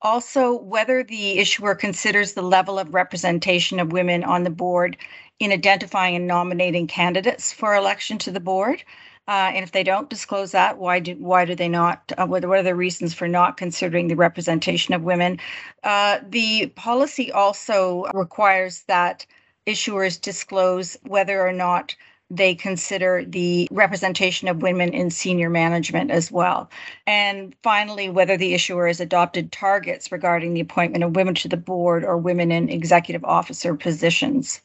Also, 0.00 0.56
whether 0.56 1.02
the 1.02 1.38
issuer 1.38 1.74
considers 1.74 2.32
the 2.32 2.42
level 2.42 2.78
of 2.78 2.94
representation 2.94 3.78
of 3.78 3.92
women 3.92 4.24
on 4.24 4.42
the 4.44 4.50
board 4.50 4.96
in 5.38 5.52
identifying 5.52 6.16
and 6.16 6.26
nominating 6.26 6.86
candidates 6.86 7.52
for 7.52 7.74
election 7.74 8.16
to 8.16 8.30
the 8.30 8.40
board 8.40 8.82
uh, 9.28 9.50
and 9.54 9.64
if 9.64 9.72
they 9.72 9.82
don't 9.82 10.10
disclose 10.10 10.52
that, 10.52 10.78
why 10.78 11.00
do 11.00 11.14
why 11.16 11.44
do 11.44 11.54
they 11.54 11.68
not? 11.68 12.12
Uh, 12.16 12.26
what, 12.26 12.44
what 12.44 12.58
are 12.58 12.62
the 12.62 12.74
reasons 12.74 13.14
for 13.14 13.28
not 13.28 13.56
considering 13.56 14.08
the 14.08 14.16
representation 14.16 14.94
of 14.94 15.02
women? 15.02 15.38
Uh, 15.82 16.20
the 16.28 16.68
policy 16.76 17.32
also 17.32 18.06
requires 18.14 18.82
that 18.84 19.26
issuers 19.66 20.20
disclose 20.20 20.96
whether 21.02 21.46
or 21.46 21.52
not 21.52 21.94
they 22.30 22.54
consider 22.54 23.24
the 23.24 23.68
representation 23.70 24.48
of 24.48 24.62
women 24.62 24.92
in 24.92 25.10
senior 25.10 25.48
management 25.50 26.10
as 26.10 26.30
well. 26.30 26.68
And 27.06 27.54
finally, 27.62 28.10
whether 28.10 28.36
the 28.36 28.54
issuer 28.54 28.88
has 28.88 29.00
adopted 29.00 29.52
targets 29.52 30.10
regarding 30.10 30.54
the 30.54 30.60
appointment 30.60 31.04
of 31.04 31.14
women 31.16 31.34
to 31.36 31.48
the 31.48 31.56
board 31.56 32.04
or 32.04 32.18
women 32.18 32.50
in 32.52 32.68
executive 32.68 33.24
officer 33.24 33.74
positions. 33.76 34.60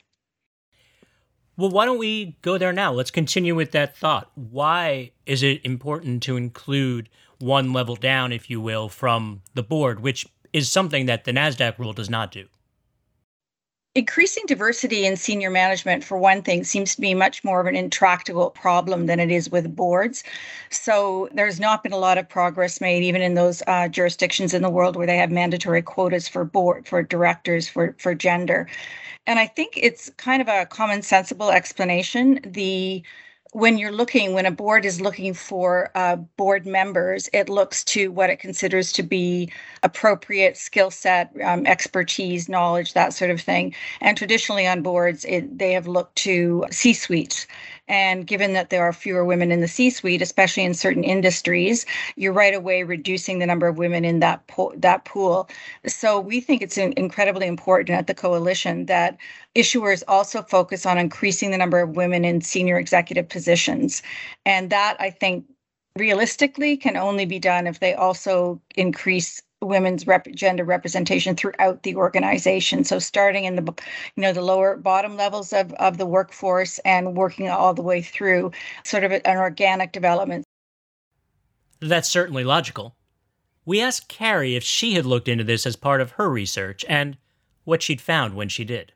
Well, 1.62 1.70
why 1.70 1.86
don't 1.86 2.00
we 2.00 2.38
go 2.42 2.58
there 2.58 2.74
now? 2.74 2.92
Let's 2.92 3.12
continue 3.12 3.54
with 3.54 3.70
that 3.74 3.96
thought. 3.96 4.32
Why 4.34 5.12
is 5.28 5.44
it 5.44 5.64
important 5.64 6.24
to 6.24 6.36
include 6.36 7.08
one 7.38 7.72
level 7.72 7.96
down, 7.96 8.32
if 8.32 8.50
you 8.50 8.60
will, 8.60 8.90
from 8.90 9.44
the 9.54 9.62
board, 9.62 10.00
which 10.00 10.26
is 10.54 10.72
something 10.72 11.06
that 11.06 11.24
the 11.24 11.32
NASDAQ 11.32 11.78
rule 11.78 11.94
does 11.94 12.10
not 12.10 12.32
do? 12.32 12.48
Increasing 13.94 14.44
diversity 14.48 15.06
in 15.06 15.18
senior 15.18 15.50
management, 15.50 16.02
for 16.02 16.18
one 16.18 16.42
thing, 16.42 16.64
seems 16.64 16.96
to 16.96 17.02
be 17.02 17.14
much 17.14 17.44
more 17.44 17.60
of 17.60 17.68
an 17.68 17.76
intractable 17.76 18.50
problem 18.52 19.06
than 19.06 19.20
it 19.20 19.30
is 19.30 19.50
with 19.52 19.76
boards. 19.76 20.24
So 20.70 21.28
there's 21.34 21.60
not 21.60 21.84
been 21.84 21.92
a 21.92 21.98
lot 21.98 22.18
of 22.18 22.30
progress 22.30 22.80
made, 22.80 23.04
even 23.04 23.22
in 23.22 23.34
those 23.34 23.62
uh, 23.68 23.90
jurisdictions 23.90 24.54
in 24.54 24.62
the 24.62 24.70
world 24.70 24.96
where 24.96 25.08
they 25.08 25.18
have 25.18 25.30
mandatory 25.30 25.82
quotas 25.82 26.30
for 26.30 26.46
board, 26.46 26.88
for 26.88 27.04
directors, 27.04 27.68
for 27.68 27.94
for 28.00 28.16
gender. 28.16 28.70
And 29.28 29.40
I 29.40 29.48
think 29.48 29.74
it's 29.76 30.10
kind 30.12 30.42
of 30.42 30.48
a 30.48 30.66
common 30.66 31.02
sensible 31.02 31.52
explanation. 31.52 32.40
The 32.46 33.04
when 33.52 33.78
you're 33.80 33.92
looking, 33.94 34.34
when 34.34 34.46
a 34.46 34.52
board 34.52 34.86
is 34.86 35.02
looking 35.02 35.34
for 35.34 35.92
uh, 35.96 36.18
board 36.18 36.68
members, 36.68 37.30
it 37.34 37.50
looks 37.50 37.84
to 37.86 38.12
what 38.12 38.30
it 38.30 38.40
considers 38.40 38.92
to 38.94 39.04
be 39.04 39.52
appropriate 39.84 40.58
skill 40.58 40.92
set, 40.92 41.32
um, 41.44 41.66
expertise, 41.68 42.50
knowledge, 42.50 42.94
that 42.94 43.14
sort 43.14 43.32
of 43.32 43.42
thing. 43.42 43.76
And 44.02 44.18
traditionally 44.18 44.68
on 44.68 44.84
boards, 44.84 45.26
it, 45.26 45.58
they 45.58 45.74
have 45.74 45.88
looked 45.88 46.16
to 46.18 46.66
C 46.72 46.94
suites 46.94 47.48
And 47.92 48.26
given 48.26 48.54
that 48.54 48.70
there 48.70 48.84
are 48.84 48.94
fewer 48.94 49.26
women 49.26 49.52
in 49.52 49.60
the 49.60 49.68
C 49.68 49.90
suite, 49.90 50.22
especially 50.22 50.64
in 50.64 50.74
certain 50.74 51.04
industries, 51.04 51.86
you're 52.16 52.32
right 52.32 52.56
away 52.56 52.84
reducing 52.84 53.40
the 53.40 53.46
number 53.46 53.68
of 53.68 53.78
women 53.78 54.06
in 54.06 54.22
that, 54.22 54.48
po- 54.48 54.74
that 54.78 55.04
pool. 55.04 55.50
So 55.86 56.20
we 56.20 56.40
think 56.40 56.62
it's 56.62 56.78
incredibly 56.78 57.48
important 57.48 57.98
at 57.98 58.08
the 58.08 58.14
coalition 58.14 58.86
that 58.86 59.18
issuers 59.56 60.04
also 60.08 60.42
focus 60.42 60.86
on 60.86 60.98
increasing 60.98 61.52
the 61.52 61.58
number 61.58 61.82
of 61.82 61.98
women 61.98 62.24
in 62.24 62.40
senior 62.40 62.80
executive 62.80 63.28
positions. 63.28 64.02
And 64.46 64.70
that, 64.70 64.96
I 65.02 65.10
think, 65.10 65.46
realistically 65.98 66.78
can 66.78 66.96
only 66.96 67.26
be 67.26 67.40
done 67.40 67.68
if 67.68 67.82
they 67.82 67.94
also 67.94 68.62
increase 68.76 69.42
women's 69.62 70.08
rep- 70.08 70.32
gender 70.32 70.64
representation 70.64 71.36
throughout 71.36 71.84
the 71.84 71.96
organization. 71.96 72.84
So 72.84 73.00
starting 73.00 73.46
in 73.46 73.56
the 73.56 73.64
you 74.16 74.24
know 74.24 74.34
the 74.34 74.42
lower 74.42 74.76
bottom 74.76 75.18
levels 75.18 75.54
of, 75.54 75.72
of 75.74 75.98
the 75.98 76.06
workforce 76.06 76.80
and 76.80 77.16
working 77.16 77.50
all 77.50 77.74
the 77.74 77.82
way 77.82 78.02
through 78.02 78.52
sort 78.84 79.04
of 79.04 79.12
an 79.12 79.38
organic 79.38 79.92
development. 79.92 80.44
That's 81.80 82.10
certainly 82.10 82.44
logical. 82.44 82.96
We 83.66 83.82
asked 83.82 84.08
carrie 84.08 84.56
if 84.56 84.64
she 84.64 84.94
had 84.94 85.06
looked 85.06 85.28
into 85.28 85.44
this 85.44 85.66
as 85.66 85.76
part 85.76 86.02
of 86.02 86.12
her 86.12 86.30
research 86.30 86.84
and 86.90 87.18
what 87.64 87.84
she'd 87.84 88.02
found 88.02 88.36
when 88.36 88.50
she 88.50 88.64
did. 88.64 88.94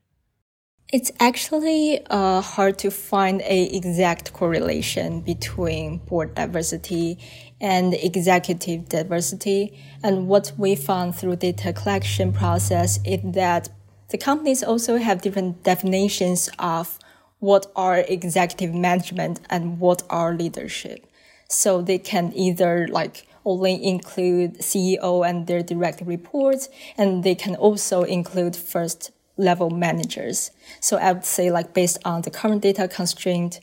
It's 0.93 1.11
actually 1.19 2.05
uh, 2.09 2.41
hard 2.41 2.77
to 2.79 2.91
find 2.91 3.41
a 3.41 3.75
exact 3.75 4.33
correlation 4.33 5.21
between 5.21 5.97
board 5.97 6.35
diversity 6.35 7.17
and 7.61 7.93
executive 7.93 8.89
diversity. 8.89 9.79
And 10.03 10.27
what 10.27 10.51
we 10.57 10.75
found 10.75 11.15
through 11.15 11.37
data 11.37 11.73
collection 11.73 12.33
process 12.33 12.99
is 13.05 13.21
that 13.23 13.69
the 14.09 14.17
companies 14.17 14.63
also 14.63 14.97
have 14.97 15.21
different 15.21 15.63
definitions 15.63 16.49
of 16.59 16.99
what 17.39 17.71
are 17.75 17.99
executive 18.07 18.73
management 18.73 19.39
and 19.49 19.79
what 19.79 20.03
are 20.09 20.33
leadership. 20.35 21.05
So 21.49 21.81
they 21.81 21.97
can 21.97 22.33
either 22.35 22.87
like 22.87 23.27
only 23.45 23.83
include 23.83 24.59
CEO 24.59 25.27
and 25.27 25.45
their 25.45 25.61
direct 25.61 26.01
reports, 26.01 26.69
and 26.97 27.23
they 27.23 27.35
can 27.35 27.55
also 27.55 28.01
include 28.03 28.55
first 28.55 29.11
level 29.37 29.69
managers. 29.69 30.51
So 30.79 30.97
I 30.97 31.11
would 31.11 31.25
say 31.25 31.51
like 31.51 31.73
based 31.73 31.99
on 32.03 32.21
the 32.23 32.31
current 32.31 32.61
data 32.63 32.87
constraint, 32.87 33.59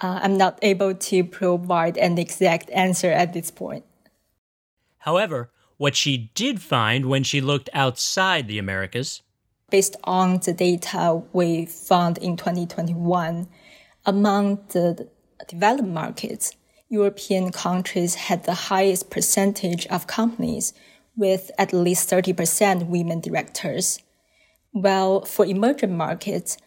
uh, 0.00 0.20
I'm 0.22 0.36
not 0.36 0.58
able 0.62 0.94
to 0.94 1.24
provide 1.24 1.96
an 1.96 2.18
exact 2.18 2.70
answer 2.70 3.10
at 3.10 3.32
this 3.32 3.50
point. 3.50 3.84
However, 4.98 5.50
what 5.76 5.96
she 5.96 6.30
did 6.34 6.60
find 6.60 7.06
when 7.06 7.22
she 7.22 7.40
looked 7.40 7.70
outside 7.72 8.48
the 8.48 8.58
Americas, 8.58 9.22
based 9.70 9.96
on 10.04 10.38
the 10.38 10.52
data 10.52 11.22
we 11.32 11.66
found 11.66 12.18
in 12.18 12.36
2021, 12.36 13.48
among 14.06 14.60
the 14.68 15.08
developed 15.46 15.88
markets, 15.88 16.56
European 16.88 17.52
countries 17.52 18.14
had 18.14 18.44
the 18.44 18.54
highest 18.54 19.10
percentage 19.10 19.86
of 19.88 20.06
companies 20.06 20.72
with 21.16 21.50
at 21.58 21.72
least 21.72 22.08
30% 22.08 22.86
women 22.86 23.20
directors 23.20 24.00
well, 24.72 25.24
for 25.24 25.44
emerging 25.44 25.96
markets, 25.96 26.58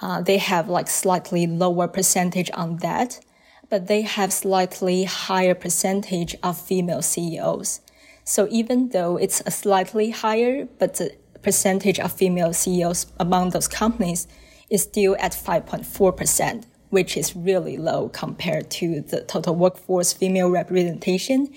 uh, 0.00 0.20
they 0.22 0.38
have 0.38 0.68
like 0.68 0.88
slightly 0.88 1.46
lower 1.46 1.88
percentage 1.88 2.50
on 2.54 2.76
that, 2.78 3.20
but 3.68 3.86
they 3.86 4.02
have 4.02 4.32
slightly 4.32 5.04
higher 5.04 5.54
percentage 5.54 6.36
of 6.42 6.60
female 6.60 7.02
CEOs. 7.02 7.80
So 8.24 8.46
even 8.50 8.90
though 8.90 9.16
it's 9.16 9.42
a 9.46 9.50
slightly 9.50 10.10
higher, 10.10 10.68
but 10.78 10.94
the 10.94 11.16
percentage 11.42 11.98
of 11.98 12.12
female 12.12 12.52
CEOs 12.52 13.06
among 13.18 13.50
those 13.50 13.68
companies 13.68 14.28
is 14.70 14.82
still 14.82 15.16
at 15.18 15.32
5.4%, 15.32 16.64
which 16.90 17.16
is 17.16 17.34
really 17.34 17.76
low 17.76 18.08
compared 18.10 18.70
to 18.70 19.00
the 19.00 19.22
total 19.22 19.54
workforce 19.54 20.12
female 20.12 20.50
representation 20.50 21.48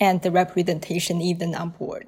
and 0.00 0.22
the 0.22 0.30
representation 0.30 1.20
even 1.20 1.54
on 1.54 1.70
board 1.70 2.06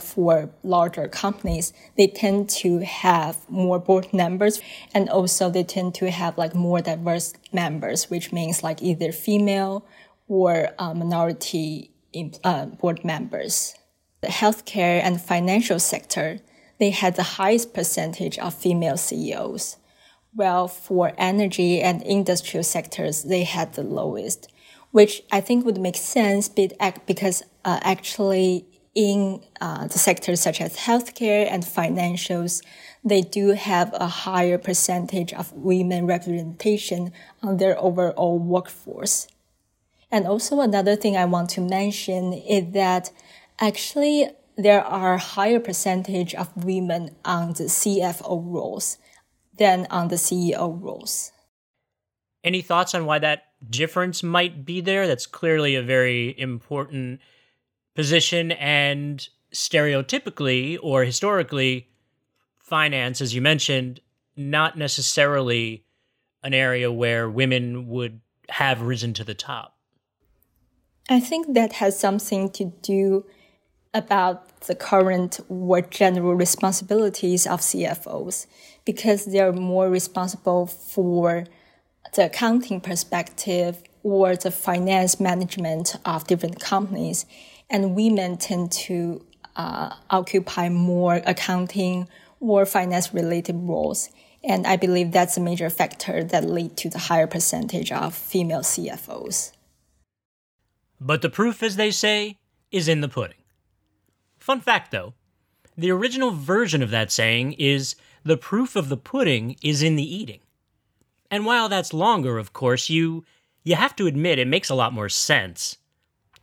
for 0.00 0.50
larger 0.62 1.08
companies, 1.08 1.72
they 1.96 2.06
tend 2.06 2.48
to 2.48 2.78
have 2.80 3.48
more 3.48 3.78
board 3.78 4.12
members 4.12 4.60
and 4.94 5.08
also 5.08 5.50
they 5.50 5.64
tend 5.64 5.94
to 5.96 6.10
have 6.10 6.38
like 6.38 6.54
more 6.54 6.80
diverse 6.80 7.34
members, 7.52 8.10
which 8.10 8.32
means 8.32 8.62
like 8.62 8.82
either 8.82 9.12
female 9.12 9.84
or 10.28 10.68
uh, 10.78 10.94
minority 10.94 11.90
uh, 12.44 12.66
board 12.66 13.04
members. 13.04 13.74
The 14.20 14.28
healthcare 14.28 15.00
and 15.02 15.20
financial 15.20 15.78
sector, 15.78 16.40
they 16.78 16.90
had 16.90 17.16
the 17.16 17.22
highest 17.22 17.74
percentage 17.74 18.38
of 18.38 18.54
female 18.54 18.96
CEOs. 18.96 19.76
While 20.32 20.68
for 20.68 21.12
energy 21.18 21.80
and 21.80 22.02
industrial 22.02 22.64
sectors, 22.64 23.24
they 23.24 23.44
had 23.44 23.74
the 23.74 23.82
lowest, 23.82 24.48
which 24.92 25.22
I 25.32 25.40
think 25.40 25.64
would 25.64 25.78
make 25.78 25.96
sense 25.96 26.48
because 26.48 27.42
uh, 27.64 27.80
actually 27.82 28.66
in 28.94 29.42
uh, 29.60 29.86
the 29.86 29.98
sectors 29.98 30.40
such 30.40 30.60
as 30.60 30.76
healthcare 30.76 31.46
and 31.50 31.62
financials, 31.62 32.62
they 33.04 33.22
do 33.22 33.48
have 33.48 33.92
a 33.94 34.06
higher 34.06 34.58
percentage 34.58 35.32
of 35.32 35.52
women 35.52 36.06
representation 36.06 37.12
on 37.42 37.58
their 37.58 37.78
overall 37.78 38.38
workforce. 38.38 39.28
And 40.10 40.26
also 40.26 40.60
another 40.60 40.96
thing 40.96 41.16
I 41.16 41.24
want 41.24 41.50
to 41.50 41.60
mention 41.60 42.32
is 42.32 42.72
that 42.72 43.12
actually 43.60 44.28
there 44.56 44.84
are 44.84 45.16
higher 45.18 45.60
percentage 45.60 46.34
of 46.34 46.64
women 46.64 47.16
on 47.24 47.54
the 47.54 47.64
CFO 47.64 48.42
roles 48.44 48.98
than 49.56 49.86
on 49.90 50.08
the 50.08 50.16
CEO 50.16 50.80
roles. 50.82 51.32
Any 52.42 52.62
thoughts 52.62 52.94
on 52.94 53.06
why 53.06 53.18
that 53.20 53.44
difference 53.68 54.22
might 54.22 54.64
be 54.64 54.80
there? 54.80 55.06
That's 55.06 55.26
clearly 55.26 55.76
a 55.76 55.82
very 55.82 56.38
important 56.38 57.20
position 58.00 58.50
and 58.52 59.28
stereotypically 59.52 60.78
or 60.82 61.04
historically 61.04 61.86
finance 62.58 63.20
as 63.20 63.34
you 63.34 63.42
mentioned 63.42 64.00
not 64.36 64.78
necessarily 64.78 65.84
an 66.42 66.54
area 66.54 66.90
where 66.90 67.28
women 67.28 67.86
would 67.88 68.22
have 68.48 68.80
risen 68.80 69.12
to 69.12 69.22
the 69.22 69.34
top. 69.34 69.76
I 71.10 71.20
think 71.20 71.52
that 71.52 71.74
has 71.74 71.98
something 71.98 72.48
to 72.52 72.72
do 72.80 73.26
about 73.92 74.60
the 74.60 74.74
current 74.74 75.38
or 75.50 75.82
general 75.82 76.34
responsibilities 76.46 77.46
of 77.46 77.60
cfos 77.60 78.46
because 78.86 79.20
they're 79.26 79.52
more 79.52 79.90
responsible 79.90 80.64
for 80.66 81.44
the 82.14 82.24
accounting 82.30 82.80
perspective 82.80 83.82
or 84.02 84.36
the 84.36 84.50
finance 84.50 85.20
management 85.20 85.96
of 86.04 86.26
different 86.26 86.58
companies 86.60 87.26
and 87.70 87.94
women 87.94 88.36
tend 88.36 88.72
to 88.72 89.24
uh, 89.56 89.94
occupy 90.10 90.68
more 90.68 91.22
accounting 91.24 92.08
or 92.40 92.66
finance 92.66 93.14
related 93.14 93.56
roles. 93.56 94.10
And 94.42 94.66
I 94.66 94.76
believe 94.76 95.12
that's 95.12 95.36
a 95.36 95.40
major 95.40 95.70
factor 95.70 96.24
that 96.24 96.44
lead 96.44 96.76
to 96.78 96.90
the 96.90 96.98
higher 96.98 97.26
percentage 97.26 97.92
of 97.92 98.14
female 98.14 98.60
CFOs. 98.60 99.52
But 101.00 101.22
the 101.22 101.30
proof, 101.30 101.62
as 101.62 101.76
they 101.76 101.90
say, 101.90 102.38
is 102.70 102.88
in 102.88 103.00
the 103.00 103.08
pudding. 103.08 103.36
Fun 104.38 104.60
fact 104.60 104.90
though, 104.90 105.14
the 105.76 105.90
original 105.90 106.30
version 106.30 106.82
of 106.82 106.90
that 106.90 107.10
saying 107.10 107.52
is 107.54 107.94
the 108.24 108.36
proof 108.36 108.76
of 108.76 108.88
the 108.88 108.96
pudding 108.96 109.56
is 109.62 109.82
in 109.82 109.96
the 109.96 110.14
eating. 110.16 110.40
And 111.30 111.46
while 111.46 111.68
that's 111.68 111.94
longer, 111.94 112.38
of 112.38 112.52
course, 112.52 112.90
you 112.90 113.24
you 113.62 113.76
have 113.76 113.94
to 113.96 114.06
admit 114.06 114.38
it 114.38 114.48
makes 114.48 114.70
a 114.70 114.74
lot 114.74 114.92
more 114.92 115.08
sense. 115.08 115.76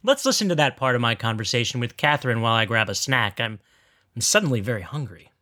Let's 0.08 0.26
listen 0.26 0.48
to 0.48 0.56
that 0.56 0.78
part 0.78 0.96
of 0.96 1.02
my 1.02 1.16
conversation 1.16 1.82
with 1.82 1.98
Catherine 1.98 2.40
while 2.40 2.54
I 2.54 2.64
grab 2.64 2.88
a 2.88 2.96
snack. 2.96 3.42
I'm, 3.42 3.60
I'm 4.16 4.22
suddenly 4.22 4.62
very 4.62 4.82
hungry. 4.82 5.34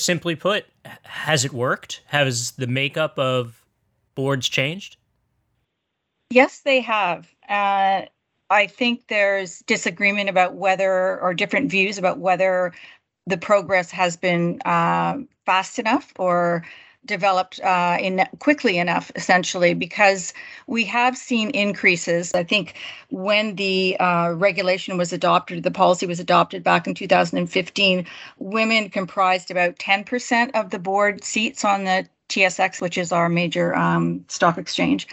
Simply 0.00 0.34
put, 0.34 0.66
has 1.04 1.44
it 1.44 1.52
worked? 1.52 2.02
Has 2.06 2.50
the 2.50 2.66
makeup 2.66 3.16
of 3.16 3.64
boards 4.16 4.48
changed? 4.48 4.96
Yes, 6.30 6.62
they 6.62 6.80
have. 6.80 7.32
Uh, 7.48 8.06
I 8.50 8.66
think 8.66 9.06
there's 9.06 9.60
disagreement 9.60 10.28
about 10.28 10.56
whether, 10.56 11.20
or 11.20 11.32
different 11.32 11.70
views 11.70 11.96
about 11.96 12.18
whether 12.18 12.72
the 13.28 13.38
progress 13.38 13.92
has 13.92 14.16
been 14.16 14.60
uh, 14.64 15.18
fast 15.46 15.78
enough 15.78 16.12
or 16.18 16.66
developed 17.06 17.60
uh, 17.60 17.96
in 18.00 18.24
quickly 18.38 18.78
enough, 18.78 19.10
essentially, 19.16 19.74
because 19.74 20.32
we 20.66 20.84
have 20.84 21.16
seen 21.16 21.50
increases. 21.50 22.32
I 22.34 22.44
think 22.44 22.74
when 23.08 23.56
the 23.56 23.96
uh, 23.98 24.32
regulation 24.32 24.96
was 24.98 25.12
adopted, 25.12 25.62
the 25.62 25.70
policy 25.70 26.06
was 26.06 26.20
adopted 26.20 26.62
back 26.62 26.86
in 26.86 26.94
2015, 26.94 28.06
women 28.38 28.90
comprised 28.90 29.50
about 29.50 29.76
10% 29.78 30.50
of 30.54 30.70
the 30.70 30.78
board 30.78 31.24
seats 31.24 31.64
on 31.64 31.84
the 31.84 32.06
TSX, 32.28 32.80
which 32.80 32.98
is 32.98 33.12
our 33.12 33.28
major 33.28 33.74
um, 33.74 34.24
stock 34.28 34.58
exchange. 34.58 35.08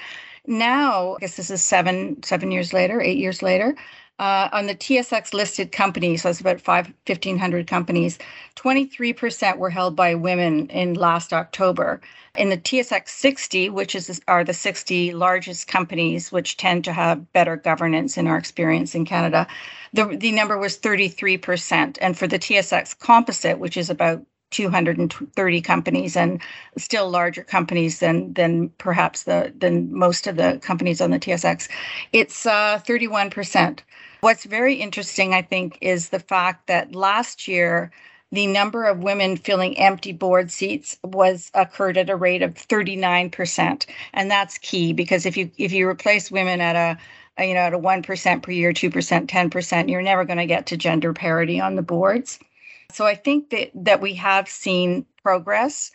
Now, 0.45 1.15
I 1.15 1.19
guess 1.19 1.35
this 1.35 1.49
is 1.49 1.61
seven 1.61 2.23
seven 2.23 2.51
years 2.51 2.71
later, 2.73 3.01
eight 3.01 3.17
years 3.17 3.41
later. 3.41 3.75
Uh, 4.19 4.49
on 4.51 4.65
the 4.65 4.75
TSX 4.75 5.33
listed 5.33 5.71
companies, 5.71 6.25
it's 6.25 6.39
about 6.39 6.59
5, 6.59 6.87
1,500 7.05 7.67
companies, 7.67 8.17
23% 8.55 9.57
were 9.57 9.69
held 9.69 9.95
by 9.95 10.15
women 10.15 10.67
in 10.69 10.95
last 10.95 11.33
October. 11.33 12.01
In 12.35 12.49
the 12.49 12.57
TSX 12.57 13.09
60, 13.09 13.69
which 13.69 13.95
is 13.95 14.21
are 14.27 14.43
the 14.43 14.53
60 14.53 15.13
largest 15.13 15.67
companies 15.67 16.31
which 16.31 16.57
tend 16.57 16.83
to 16.85 16.93
have 16.93 17.31
better 17.33 17.55
governance 17.55 18.17
in 18.17 18.27
our 18.27 18.37
experience 18.37 18.95
in 18.95 19.05
Canada, 19.05 19.45
the, 19.93 20.05
the 20.05 20.31
number 20.31 20.57
was 20.57 20.77
33%. 20.77 21.97
And 22.01 22.17
for 22.17 22.27
the 22.27 22.39
TSX 22.39 22.97
Composite, 22.97 23.59
which 23.59 23.77
is 23.77 23.89
about 23.89 24.23
230 24.51 25.61
companies 25.61 26.15
and 26.15 26.41
still 26.77 27.09
larger 27.09 27.43
companies 27.43 27.99
than 27.99 28.33
than 28.33 28.69
perhaps 28.77 29.23
the 29.23 29.53
than 29.57 29.93
most 29.93 30.27
of 30.27 30.35
the 30.37 30.59
companies 30.61 31.01
on 31.01 31.11
the 31.11 31.19
TSX. 31.19 31.67
It's 32.13 32.45
uh, 32.45 32.79
31%. 32.87 33.79
What's 34.21 34.45
very 34.45 34.75
interesting, 34.75 35.33
I 35.33 35.41
think, 35.41 35.77
is 35.81 36.09
the 36.09 36.19
fact 36.19 36.67
that 36.67 36.95
last 36.95 37.47
year 37.47 37.91
the 38.31 38.47
number 38.47 38.83
of 38.85 38.99
women 38.99 39.37
filling 39.37 39.77
empty 39.77 40.11
board 40.11 40.51
seats 40.51 40.97
was 41.03 41.49
occurred 41.53 41.97
at 41.97 42.09
a 42.09 42.15
rate 42.15 42.41
of 42.41 42.53
39%, 42.55 43.85
and 44.13 44.31
that's 44.31 44.57
key 44.57 44.91
because 44.93 45.25
if 45.25 45.37
you 45.37 45.49
if 45.57 45.71
you 45.71 45.87
replace 45.87 46.29
women 46.31 46.59
at 46.59 46.75
a 46.75 47.45
you 47.45 47.53
know 47.53 47.61
at 47.61 47.73
a 47.73 47.79
1% 47.79 48.41
per 48.41 48.51
year, 48.51 48.73
2%, 48.73 49.27
10%, 49.27 49.89
you're 49.89 50.01
never 50.01 50.25
going 50.25 50.39
to 50.39 50.45
get 50.45 50.65
to 50.67 50.77
gender 50.77 51.13
parity 51.13 51.59
on 51.59 51.75
the 51.75 51.81
boards. 51.81 52.39
So 52.91 53.05
I 53.05 53.15
think 53.15 53.49
that 53.51 53.71
that 53.75 54.01
we 54.01 54.13
have 54.15 54.49
seen 54.49 55.05
progress. 55.23 55.91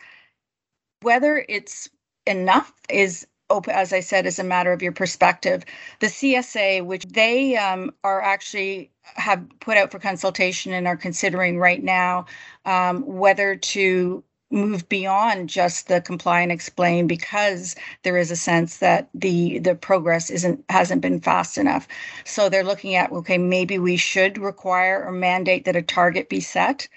Whether 1.01 1.45
it's 1.49 1.89
enough 2.25 2.73
is 2.89 3.27
open, 3.49 3.73
as 3.73 3.93
I 3.93 3.99
said, 3.99 4.25
is 4.25 4.39
a 4.39 4.43
matter 4.43 4.71
of 4.73 4.81
your 4.81 4.93
perspective. 4.93 5.65
The 5.99 6.07
CSA, 6.07 6.85
which 6.85 7.03
they 7.05 7.57
um, 7.57 7.91
are 8.03 8.21
actually 8.21 8.91
have 9.03 9.45
put 9.59 9.77
out 9.77 9.91
for 9.91 9.99
consultation 9.99 10.73
and 10.73 10.87
are 10.87 10.97
considering 10.97 11.59
right 11.59 11.83
now 11.83 12.25
um, 12.65 13.05
whether 13.05 13.55
to 13.55 14.23
move 14.53 14.87
beyond 14.87 15.49
just 15.49 15.87
the 15.87 15.99
comply 15.99 16.41
and 16.41 16.51
explain 16.51 17.07
because 17.07 17.75
there 18.03 18.17
is 18.17 18.31
a 18.31 18.35
sense 18.35 18.77
that 18.77 19.09
the 19.13 19.59
the 19.59 19.75
progress 19.75 20.29
isn't 20.29 20.63
hasn't 20.69 21.01
been 21.01 21.19
fast 21.19 21.57
enough. 21.57 21.87
So 22.23 22.47
they're 22.47 22.63
looking 22.63 22.95
at 22.95 23.11
okay 23.11 23.37
maybe 23.37 23.79
we 23.79 23.97
should 23.97 24.37
require 24.37 25.03
or 25.03 25.11
mandate 25.11 25.65
that 25.65 25.75
a 25.75 25.81
target 25.81 26.29
be 26.29 26.39
set 26.39 26.87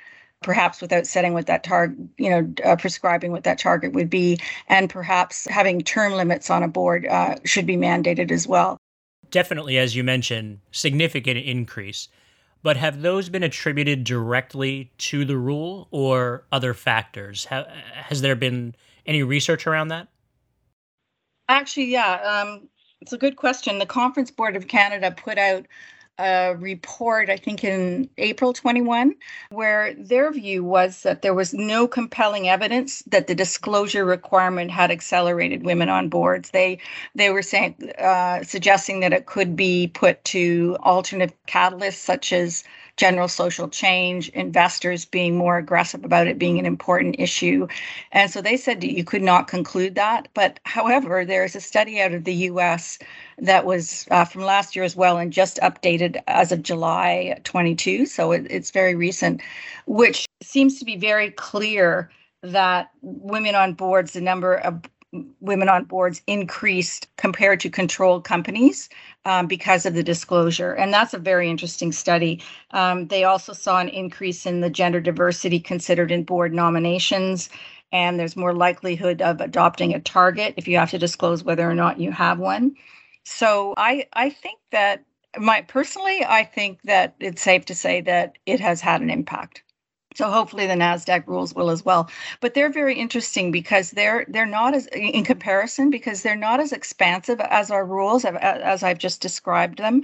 perhaps 0.42 0.82
without 0.82 1.06
setting 1.06 1.32
what 1.32 1.46
that 1.46 1.64
target 1.64 1.96
you 2.18 2.30
know 2.30 2.52
uh, 2.64 2.76
prescribing 2.76 3.32
what 3.32 3.44
that 3.44 3.58
target 3.58 3.92
would 3.92 4.10
be. 4.10 4.38
And 4.68 4.90
perhaps 4.90 5.46
having 5.48 5.80
term 5.80 6.12
limits 6.12 6.50
on 6.50 6.62
a 6.62 6.68
board 6.68 7.06
uh, 7.06 7.36
should 7.44 7.66
be 7.66 7.76
mandated 7.76 8.30
as 8.30 8.46
well. 8.46 8.76
Definitely 9.30 9.78
as 9.78 9.96
you 9.96 10.04
mentioned 10.04 10.60
significant 10.70 11.38
increase 11.38 12.08
but 12.62 12.76
have 12.76 13.02
those 13.02 13.28
been 13.28 13.42
attributed 13.42 14.04
directly 14.04 14.90
to 14.98 15.24
the 15.24 15.36
rule 15.36 15.88
or 15.90 16.44
other 16.50 16.74
factors? 16.74 17.46
has 17.46 18.22
there 18.22 18.36
been 18.36 18.74
any 19.06 19.22
research 19.22 19.66
around 19.66 19.88
that? 19.88 20.08
Actually, 21.48 21.86
yeah, 21.86 22.14
um, 22.22 22.68
it's 23.00 23.12
a 23.12 23.18
good 23.18 23.36
question. 23.36 23.78
The 23.78 23.86
Conference 23.86 24.30
Board 24.30 24.56
of 24.56 24.68
Canada 24.68 25.14
put 25.16 25.38
out 25.38 25.66
a 26.18 26.54
report, 26.58 27.30
I 27.30 27.36
think 27.36 27.64
in 27.64 28.08
April 28.18 28.52
21, 28.52 29.14
where 29.50 29.94
their 29.94 30.32
view 30.32 30.64
was 30.64 31.02
that 31.02 31.22
there 31.22 31.34
was 31.34 31.54
no 31.54 31.88
compelling 31.88 32.48
evidence 32.48 33.02
that 33.08 33.26
the 33.26 33.34
disclosure 33.34 34.04
requirement 34.04 34.70
had 34.70 34.90
accelerated 34.90 35.64
women 35.64 35.88
on 35.88 36.08
boards. 36.08 36.50
They 36.50 36.78
they 37.14 37.30
were 37.30 37.42
saying 37.42 37.92
uh, 37.98 38.44
suggesting 38.44 39.00
that 39.00 39.12
it 39.12 39.26
could 39.26 39.56
be 39.56 39.88
put 39.88 40.24
to 40.26 40.76
alternate 40.82 41.34
catalysts 41.46 41.94
such 41.96 42.32
as 42.32 42.64
general 42.96 43.28
social 43.28 43.68
change, 43.68 44.28
investors 44.30 45.04
being 45.04 45.36
more 45.36 45.58
aggressive 45.58 46.04
about 46.04 46.26
it 46.26 46.38
being 46.38 46.58
an 46.58 46.66
important 46.66 47.16
issue. 47.18 47.66
And 48.12 48.30
so 48.30 48.40
they 48.40 48.56
said 48.56 48.82
you 48.82 49.04
could 49.04 49.22
not 49.22 49.48
conclude 49.48 49.94
that. 49.96 50.28
But 50.34 50.60
however, 50.64 51.24
there 51.24 51.44
is 51.44 51.54
a 51.54 51.60
study 51.60 52.00
out 52.00 52.14
of 52.14 52.24
the 52.24 52.34
US 52.34 52.98
that 53.38 53.66
was 53.66 54.06
uh, 54.10 54.24
from 54.24 54.42
last 54.42 54.74
year 54.74 54.84
as 54.84 54.96
well 54.96 55.18
and 55.18 55.32
just 55.32 55.58
updated 55.58 56.22
as 56.26 56.52
of 56.52 56.62
July 56.62 57.38
22. 57.44 58.06
So 58.06 58.32
it, 58.32 58.46
it's 58.50 58.70
very 58.70 58.94
recent, 58.94 59.42
which 59.86 60.26
seems 60.42 60.78
to 60.78 60.84
be 60.84 60.96
very 60.96 61.30
clear 61.30 62.10
that 62.42 62.90
women 63.02 63.54
on 63.54 63.74
boards, 63.74 64.12
the 64.12 64.20
number 64.20 64.54
of 64.54 64.82
women 65.40 65.68
on 65.68 65.84
boards 65.84 66.22
increased 66.26 67.08
compared 67.16 67.60
to 67.60 67.70
controlled 67.70 68.24
companies 68.24 68.88
um, 69.24 69.46
because 69.46 69.86
of 69.86 69.94
the 69.94 70.02
disclosure. 70.02 70.72
And 70.72 70.92
that's 70.92 71.14
a 71.14 71.18
very 71.18 71.50
interesting 71.50 71.92
study. 71.92 72.42
Um, 72.72 73.08
they 73.08 73.24
also 73.24 73.52
saw 73.52 73.80
an 73.80 73.88
increase 73.88 74.46
in 74.46 74.60
the 74.60 74.70
gender 74.70 75.00
diversity 75.00 75.60
considered 75.60 76.10
in 76.12 76.24
board 76.24 76.52
nominations. 76.54 77.48
And 77.92 78.18
there's 78.18 78.36
more 78.36 78.54
likelihood 78.54 79.22
of 79.22 79.40
adopting 79.40 79.94
a 79.94 80.00
target 80.00 80.54
if 80.56 80.68
you 80.68 80.76
have 80.78 80.90
to 80.90 80.98
disclose 80.98 81.44
whether 81.44 81.68
or 81.68 81.74
not 81.74 82.00
you 82.00 82.12
have 82.12 82.38
one. 82.38 82.74
So 83.24 83.74
I, 83.76 84.06
I 84.12 84.30
think 84.30 84.60
that 84.72 85.04
my 85.38 85.62
personally, 85.62 86.24
I 86.24 86.44
think 86.44 86.82
that 86.84 87.14
it's 87.20 87.42
safe 87.42 87.64
to 87.66 87.74
say 87.74 88.00
that 88.02 88.38
it 88.46 88.60
has 88.60 88.80
had 88.80 89.00
an 89.02 89.10
impact. 89.10 89.62
So 90.16 90.30
hopefully 90.30 90.66
the 90.66 90.74
Nasdaq 90.74 91.26
rules 91.28 91.54
will 91.54 91.70
as 91.70 91.84
well. 91.84 92.10
But 92.40 92.54
they're 92.54 92.72
very 92.72 92.96
interesting 92.98 93.52
because 93.52 93.92
they're 93.92 94.24
they're 94.28 94.46
not 94.46 94.74
as 94.74 94.86
in 94.88 95.24
comparison 95.24 95.90
because 95.90 96.22
they're 96.22 96.36
not 96.36 96.60
as 96.60 96.72
expansive 96.72 97.40
as 97.40 97.70
our 97.70 97.86
rules 97.86 98.24
as 98.24 98.82
I've 98.82 98.98
just 98.98 99.20
described 99.20 99.78
them. 99.78 100.02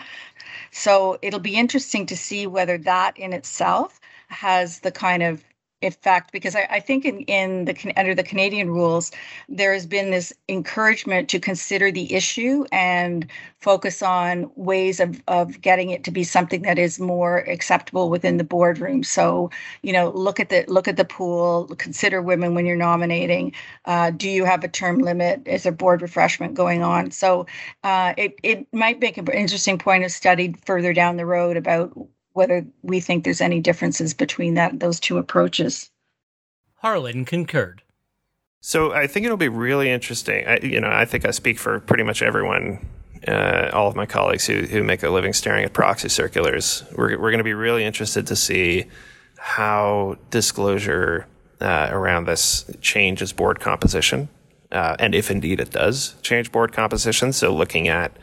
So 0.70 1.18
it'll 1.22 1.40
be 1.40 1.56
interesting 1.56 2.06
to 2.06 2.16
see 2.16 2.46
whether 2.46 2.78
that 2.78 3.18
in 3.18 3.32
itself 3.32 4.00
has 4.28 4.80
the 4.80 4.92
kind 4.92 5.22
of 5.22 5.44
effect 5.82 6.32
because 6.32 6.54
I, 6.56 6.66
I, 6.70 6.80
think 6.80 7.04
in, 7.04 7.20
in 7.22 7.64
the 7.64 7.92
under 7.96 8.14
the 8.14 8.22
Canadian 8.22 8.70
rules 8.70 9.12
there 9.48 9.72
has 9.72 9.86
been 9.86 10.10
this 10.10 10.32
encouragement 10.48 11.28
to 11.30 11.40
consider 11.40 11.90
the 11.90 12.12
issue 12.14 12.64
and 12.72 13.26
focus 13.58 14.02
on 14.02 14.50
ways 14.56 15.00
of, 15.00 15.22
of 15.28 15.60
getting 15.60 15.90
it 15.90 16.04
to 16.04 16.10
be 16.10 16.24
something 16.24 16.62
that 16.62 16.78
is 16.78 16.98
more 16.98 17.38
acceptable 17.38 18.10
within 18.10 18.36
the 18.36 18.44
boardroom. 18.44 19.02
So 19.02 19.50
you 19.82 19.92
know 19.92 20.10
look 20.10 20.40
at 20.40 20.48
the 20.48 20.64
look 20.68 20.88
at 20.88 20.96
the 20.96 21.04
pool 21.04 21.66
consider 21.78 22.22
women 22.22 22.54
when 22.54 22.66
you're 22.66 22.76
nominating. 22.76 23.52
Uh, 23.84 24.10
do 24.10 24.28
you 24.28 24.44
have 24.44 24.64
a 24.64 24.68
term 24.68 24.98
limit? 24.98 25.42
Is 25.46 25.64
there 25.64 25.72
board 25.72 26.02
refreshment 26.02 26.54
going 26.54 26.82
on? 26.82 27.10
So 27.10 27.46
uh, 27.84 28.14
it, 28.16 28.38
it 28.42 28.66
might 28.72 29.00
make 29.00 29.18
an 29.18 29.28
interesting 29.28 29.78
point 29.78 30.04
of 30.04 30.10
study 30.10 30.54
further 30.64 30.92
down 30.92 31.16
the 31.16 31.26
road 31.26 31.56
about 31.56 31.92
whether 32.32 32.64
we 32.82 33.00
think 33.00 33.24
there's 33.24 33.40
any 33.40 33.60
differences 33.60 34.14
between 34.14 34.54
that 34.54 34.80
those 34.80 35.00
two 35.00 35.18
approaches. 35.18 35.90
Harlan 36.76 37.24
concurred. 37.24 37.82
So 38.60 38.92
I 38.92 39.06
think 39.06 39.26
it'll 39.26 39.36
be 39.36 39.48
really 39.48 39.90
interesting. 39.90 40.46
I, 40.46 40.58
you 40.62 40.80
know, 40.80 40.90
I 40.90 41.04
think 41.04 41.26
I 41.26 41.32
speak 41.32 41.58
for 41.58 41.80
pretty 41.80 42.04
much 42.04 42.22
everyone, 42.22 42.86
uh, 43.26 43.70
all 43.72 43.88
of 43.88 43.96
my 43.96 44.06
colleagues 44.06 44.46
who, 44.46 44.62
who 44.62 44.84
make 44.84 45.02
a 45.02 45.10
living 45.10 45.32
staring 45.32 45.64
at 45.64 45.72
proxy 45.72 46.08
circulars. 46.08 46.84
We're, 46.96 47.18
we're 47.18 47.30
going 47.30 47.38
to 47.38 47.44
be 47.44 47.54
really 47.54 47.84
interested 47.84 48.26
to 48.28 48.36
see 48.36 48.86
how 49.36 50.16
disclosure 50.30 51.26
uh, 51.60 51.88
around 51.90 52.26
this 52.26 52.64
changes 52.80 53.32
board 53.32 53.58
composition, 53.58 54.28
uh, 54.70 54.94
and 54.98 55.14
if 55.14 55.30
indeed 55.30 55.58
it 55.58 55.70
does 55.70 56.14
change 56.22 56.52
board 56.52 56.72
composition. 56.72 57.32
So 57.32 57.52
looking 57.52 57.88
at 57.88 58.16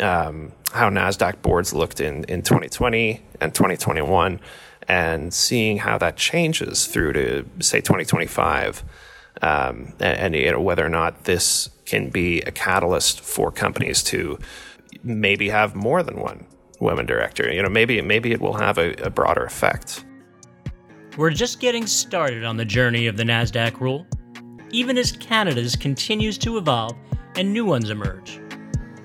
um, 0.00 0.52
how 0.72 0.90
NASDAQ 0.90 1.42
boards 1.42 1.72
looked 1.72 2.00
in, 2.00 2.24
in 2.24 2.42
2020 2.42 3.22
and 3.40 3.54
2021 3.54 4.40
and 4.88 5.32
seeing 5.34 5.78
how 5.78 5.98
that 5.98 6.16
changes 6.16 6.86
through 6.86 7.12
to, 7.12 7.44
say, 7.60 7.80
2025. 7.80 8.84
Um, 9.42 9.94
and, 10.00 10.18
and 10.18 10.34
you 10.34 10.50
know, 10.50 10.60
whether 10.60 10.84
or 10.84 10.88
not 10.88 11.24
this 11.24 11.70
can 11.84 12.10
be 12.10 12.40
a 12.42 12.50
catalyst 12.50 13.20
for 13.20 13.50
companies 13.50 14.02
to 14.04 14.38
maybe 15.02 15.48
have 15.48 15.74
more 15.74 16.02
than 16.02 16.18
one 16.20 16.46
women 16.80 17.06
director. 17.06 17.52
You 17.52 17.62
know, 17.62 17.68
maybe 17.68 18.00
maybe 18.02 18.32
it 18.32 18.40
will 18.40 18.54
have 18.54 18.78
a, 18.78 18.92
a 19.02 19.10
broader 19.10 19.44
effect. 19.44 20.04
We're 21.16 21.30
just 21.30 21.60
getting 21.60 21.86
started 21.86 22.44
on 22.44 22.56
the 22.56 22.64
journey 22.64 23.06
of 23.06 23.16
the 23.16 23.22
Nasdaq 23.22 23.80
rule, 23.80 24.06
even 24.70 24.98
as 24.98 25.12
Canada's 25.12 25.74
continues 25.74 26.36
to 26.38 26.58
evolve 26.58 26.94
and 27.36 27.52
new 27.52 27.64
ones 27.64 27.88
emerge. 27.88 28.40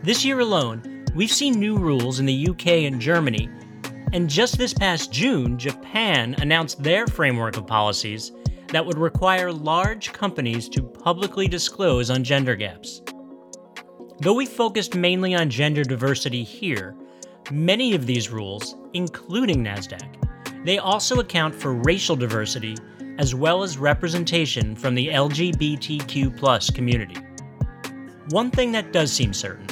This 0.04 0.26
year 0.26 0.40
alone, 0.40 1.06
we've 1.14 1.32
seen 1.32 1.60
new 1.60 1.78
rules 1.78 2.20
in 2.20 2.26
the 2.26 2.48
UK 2.50 2.68
and 2.90 3.00
Germany, 3.00 3.48
and 4.14 4.28
just 4.28 4.58
this 4.58 4.74
past 4.74 5.12
June, 5.12 5.60
Japan 5.60 6.36
announced 6.40 6.82
their 6.82 7.06
framework 7.06 7.56
of 7.56 7.68
policies 7.68 8.32
that 8.70 8.84
would 8.84 8.98
require 8.98 9.52
large 9.52 10.12
companies 10.12 10.68
to 10.70 10.82
publicly 10.82 11.48
disclose 11.48 12.10
on 12.10 12.24
gender 12.24 12.56
gaps. 12.56 13.04
Though 14.22 14.34
we 14.34 14.48
focused 14.48 14.96
mainly 14.96 15.36
on 15.36 15.52
gender 15.52 15.84
diversity 15.84 16.44
here, 16.44 16.96
many 17.52 17.94
of 17.94 18.08
these 18.08 18.32
rules, 18.32 18.78
including 18.94 19.64
NASDAQ, 19.64 20.66
they 20.66 20.80
also 20.80 21.20
account 21.20 21.54
for 21.54 21.76
racial 21.76 22.16
diversity 22.16 22.76
as 23.20 23.36
well 23.36 23.62
as 23.62 23.78
representation 23.78 24.76
from 24.76 24.96
the 24.96 25.10
LGBTQ 25.10 26.74
community. 26.74 27.22
One 28.30 28.50
thing 28.50 28.72
that 28.72 28.92
does 28.92 29.12
seem 29.12 29.32
certain 29.32 29.68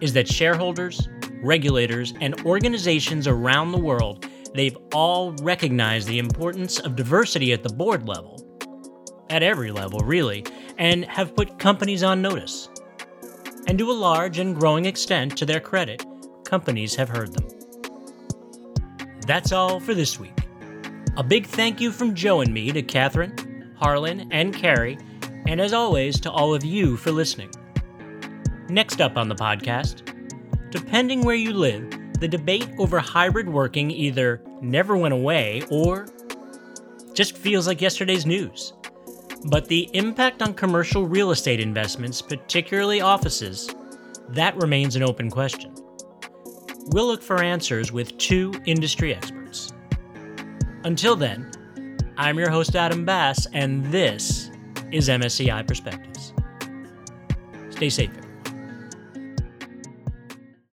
is 0.00 0.12
that 0.14 0.28
shareholders, 0.28 1.08
regulators, 1.42 2.14
and 2.20 2.40
organizations 2.46 3.26
around 3.26 3.72
the 3.72 3.78
world, 3.78 4.26
they've 4.54 4.76
all 4.92 5.32
recognized 5.42 6.08
the 6.08 6.18
importance 6.18 6.78
of 6.78 6.96
diversity 6.96 7.52
at 7.52 7.62
the 7.62 7.68
board 7.68 8.08
level, 8.08 8.36
at 9.28 9.42
every 9.42 9.70
level, 9.70 10.00
really, 10.00 10.44
and 10.78 11.04
have 11.04 11.36
put 11.36 11.58
companies 11.58 12.02
on 12.02 12.22
notice. 12.22 12.68
And 13.66 13.78
to 13.78 13.90
a 13.90 13.92
large 13.92 14.38
and 14.38 14.56
growing 14.56 14.86
extent, 14.86 15.36
to 15.38 15.46
their 15.46 15.60
credit, 15.60 16.04
companies 16.44 16.94
have 16.96 17.08
heard 17.08 17.32
them. 17.32 17.46
That's 19.26 19.52
all 19.52 19.78
for 19.78 19.94
this 19.94 20.18
week. 20.18 20.36
A 21.16 21.22
big 21.22 21.46
thank 21.46 21.80
you 21.80 21.92
from 21.92 22.14
Joe 22.14 22.40
and 22.40 22.52
me 22.52 22.72
to 22.72 22.82
Catherine, 22.82 23.74
Harlan, 23.76 24.32
and 24.32 24.54
Carrie, 24.54 24.98
and 25.46 25.60
as 25.60 25.72
always, 25.72 26.20
to 26.20 26.30
all 26.30 26.54
of 26.54 26.64
you 26.64 26.96
for 26.96 27.12
listening. 27.12 27.50
Next 28.70 29.00
up 29.00 29.16
on 29.16 29.28
the 29.28 29.34
podcast, 29.34 30.02
depending 30.70 31.22
where 31.24 31.34
you 31.34 31.52
live, 31.52 31.90
the 32.20 32.28
debate 32.28 32.68
over 32.78 33.00
hybrid 33.00 33.48
working 33.48 33.90
either 33.90 34.40
never 34.60 34.96
went 34.96 35.12
away 35.12 35.64
or 35.70 36.06
just 37.12 37.36
feels 37.36 37.66
like 37.66 37.80
yesterday's 37.80 38.24
news. 38.24 38.72
But 39.46 39.66
the 39.66 39.90
impact 39.92 40.40
on 40.40 40.54
commercial 40.54 41.04
real 41.04 41.32
estate 41.32 41.58
investments, 41.58 42.22
particularly 42.22 43.00
offices, 43.00 43.74
that 44.28 44.54
remains 44.54 44.94
an 44.94 45.02
open 45.02 45.30
question. 45.30 45.74
We'll 46.92 47.08
look 47.08 47.24
for 47.24 47.42
answers 47.42 47.90
with 47.90 48.16
two 48.18 48.52
industry 48.66 49.12
experts. 49.12 49.72
Until 50.84 51.16
then, 51.16 51.50
I'm 52.16 52.38
your 52.38 52.50
host, 52.50 52.76
Adam 52.76 53.04
Bass, 53.04 53.48
and 53.52 53.84
this 53.86 54.48
is 54.92 55.08
MSCI 55.08 55.66
Perspectives. 55.66 56.32
Stay 57.70 57.90
safe. 57.90 58.19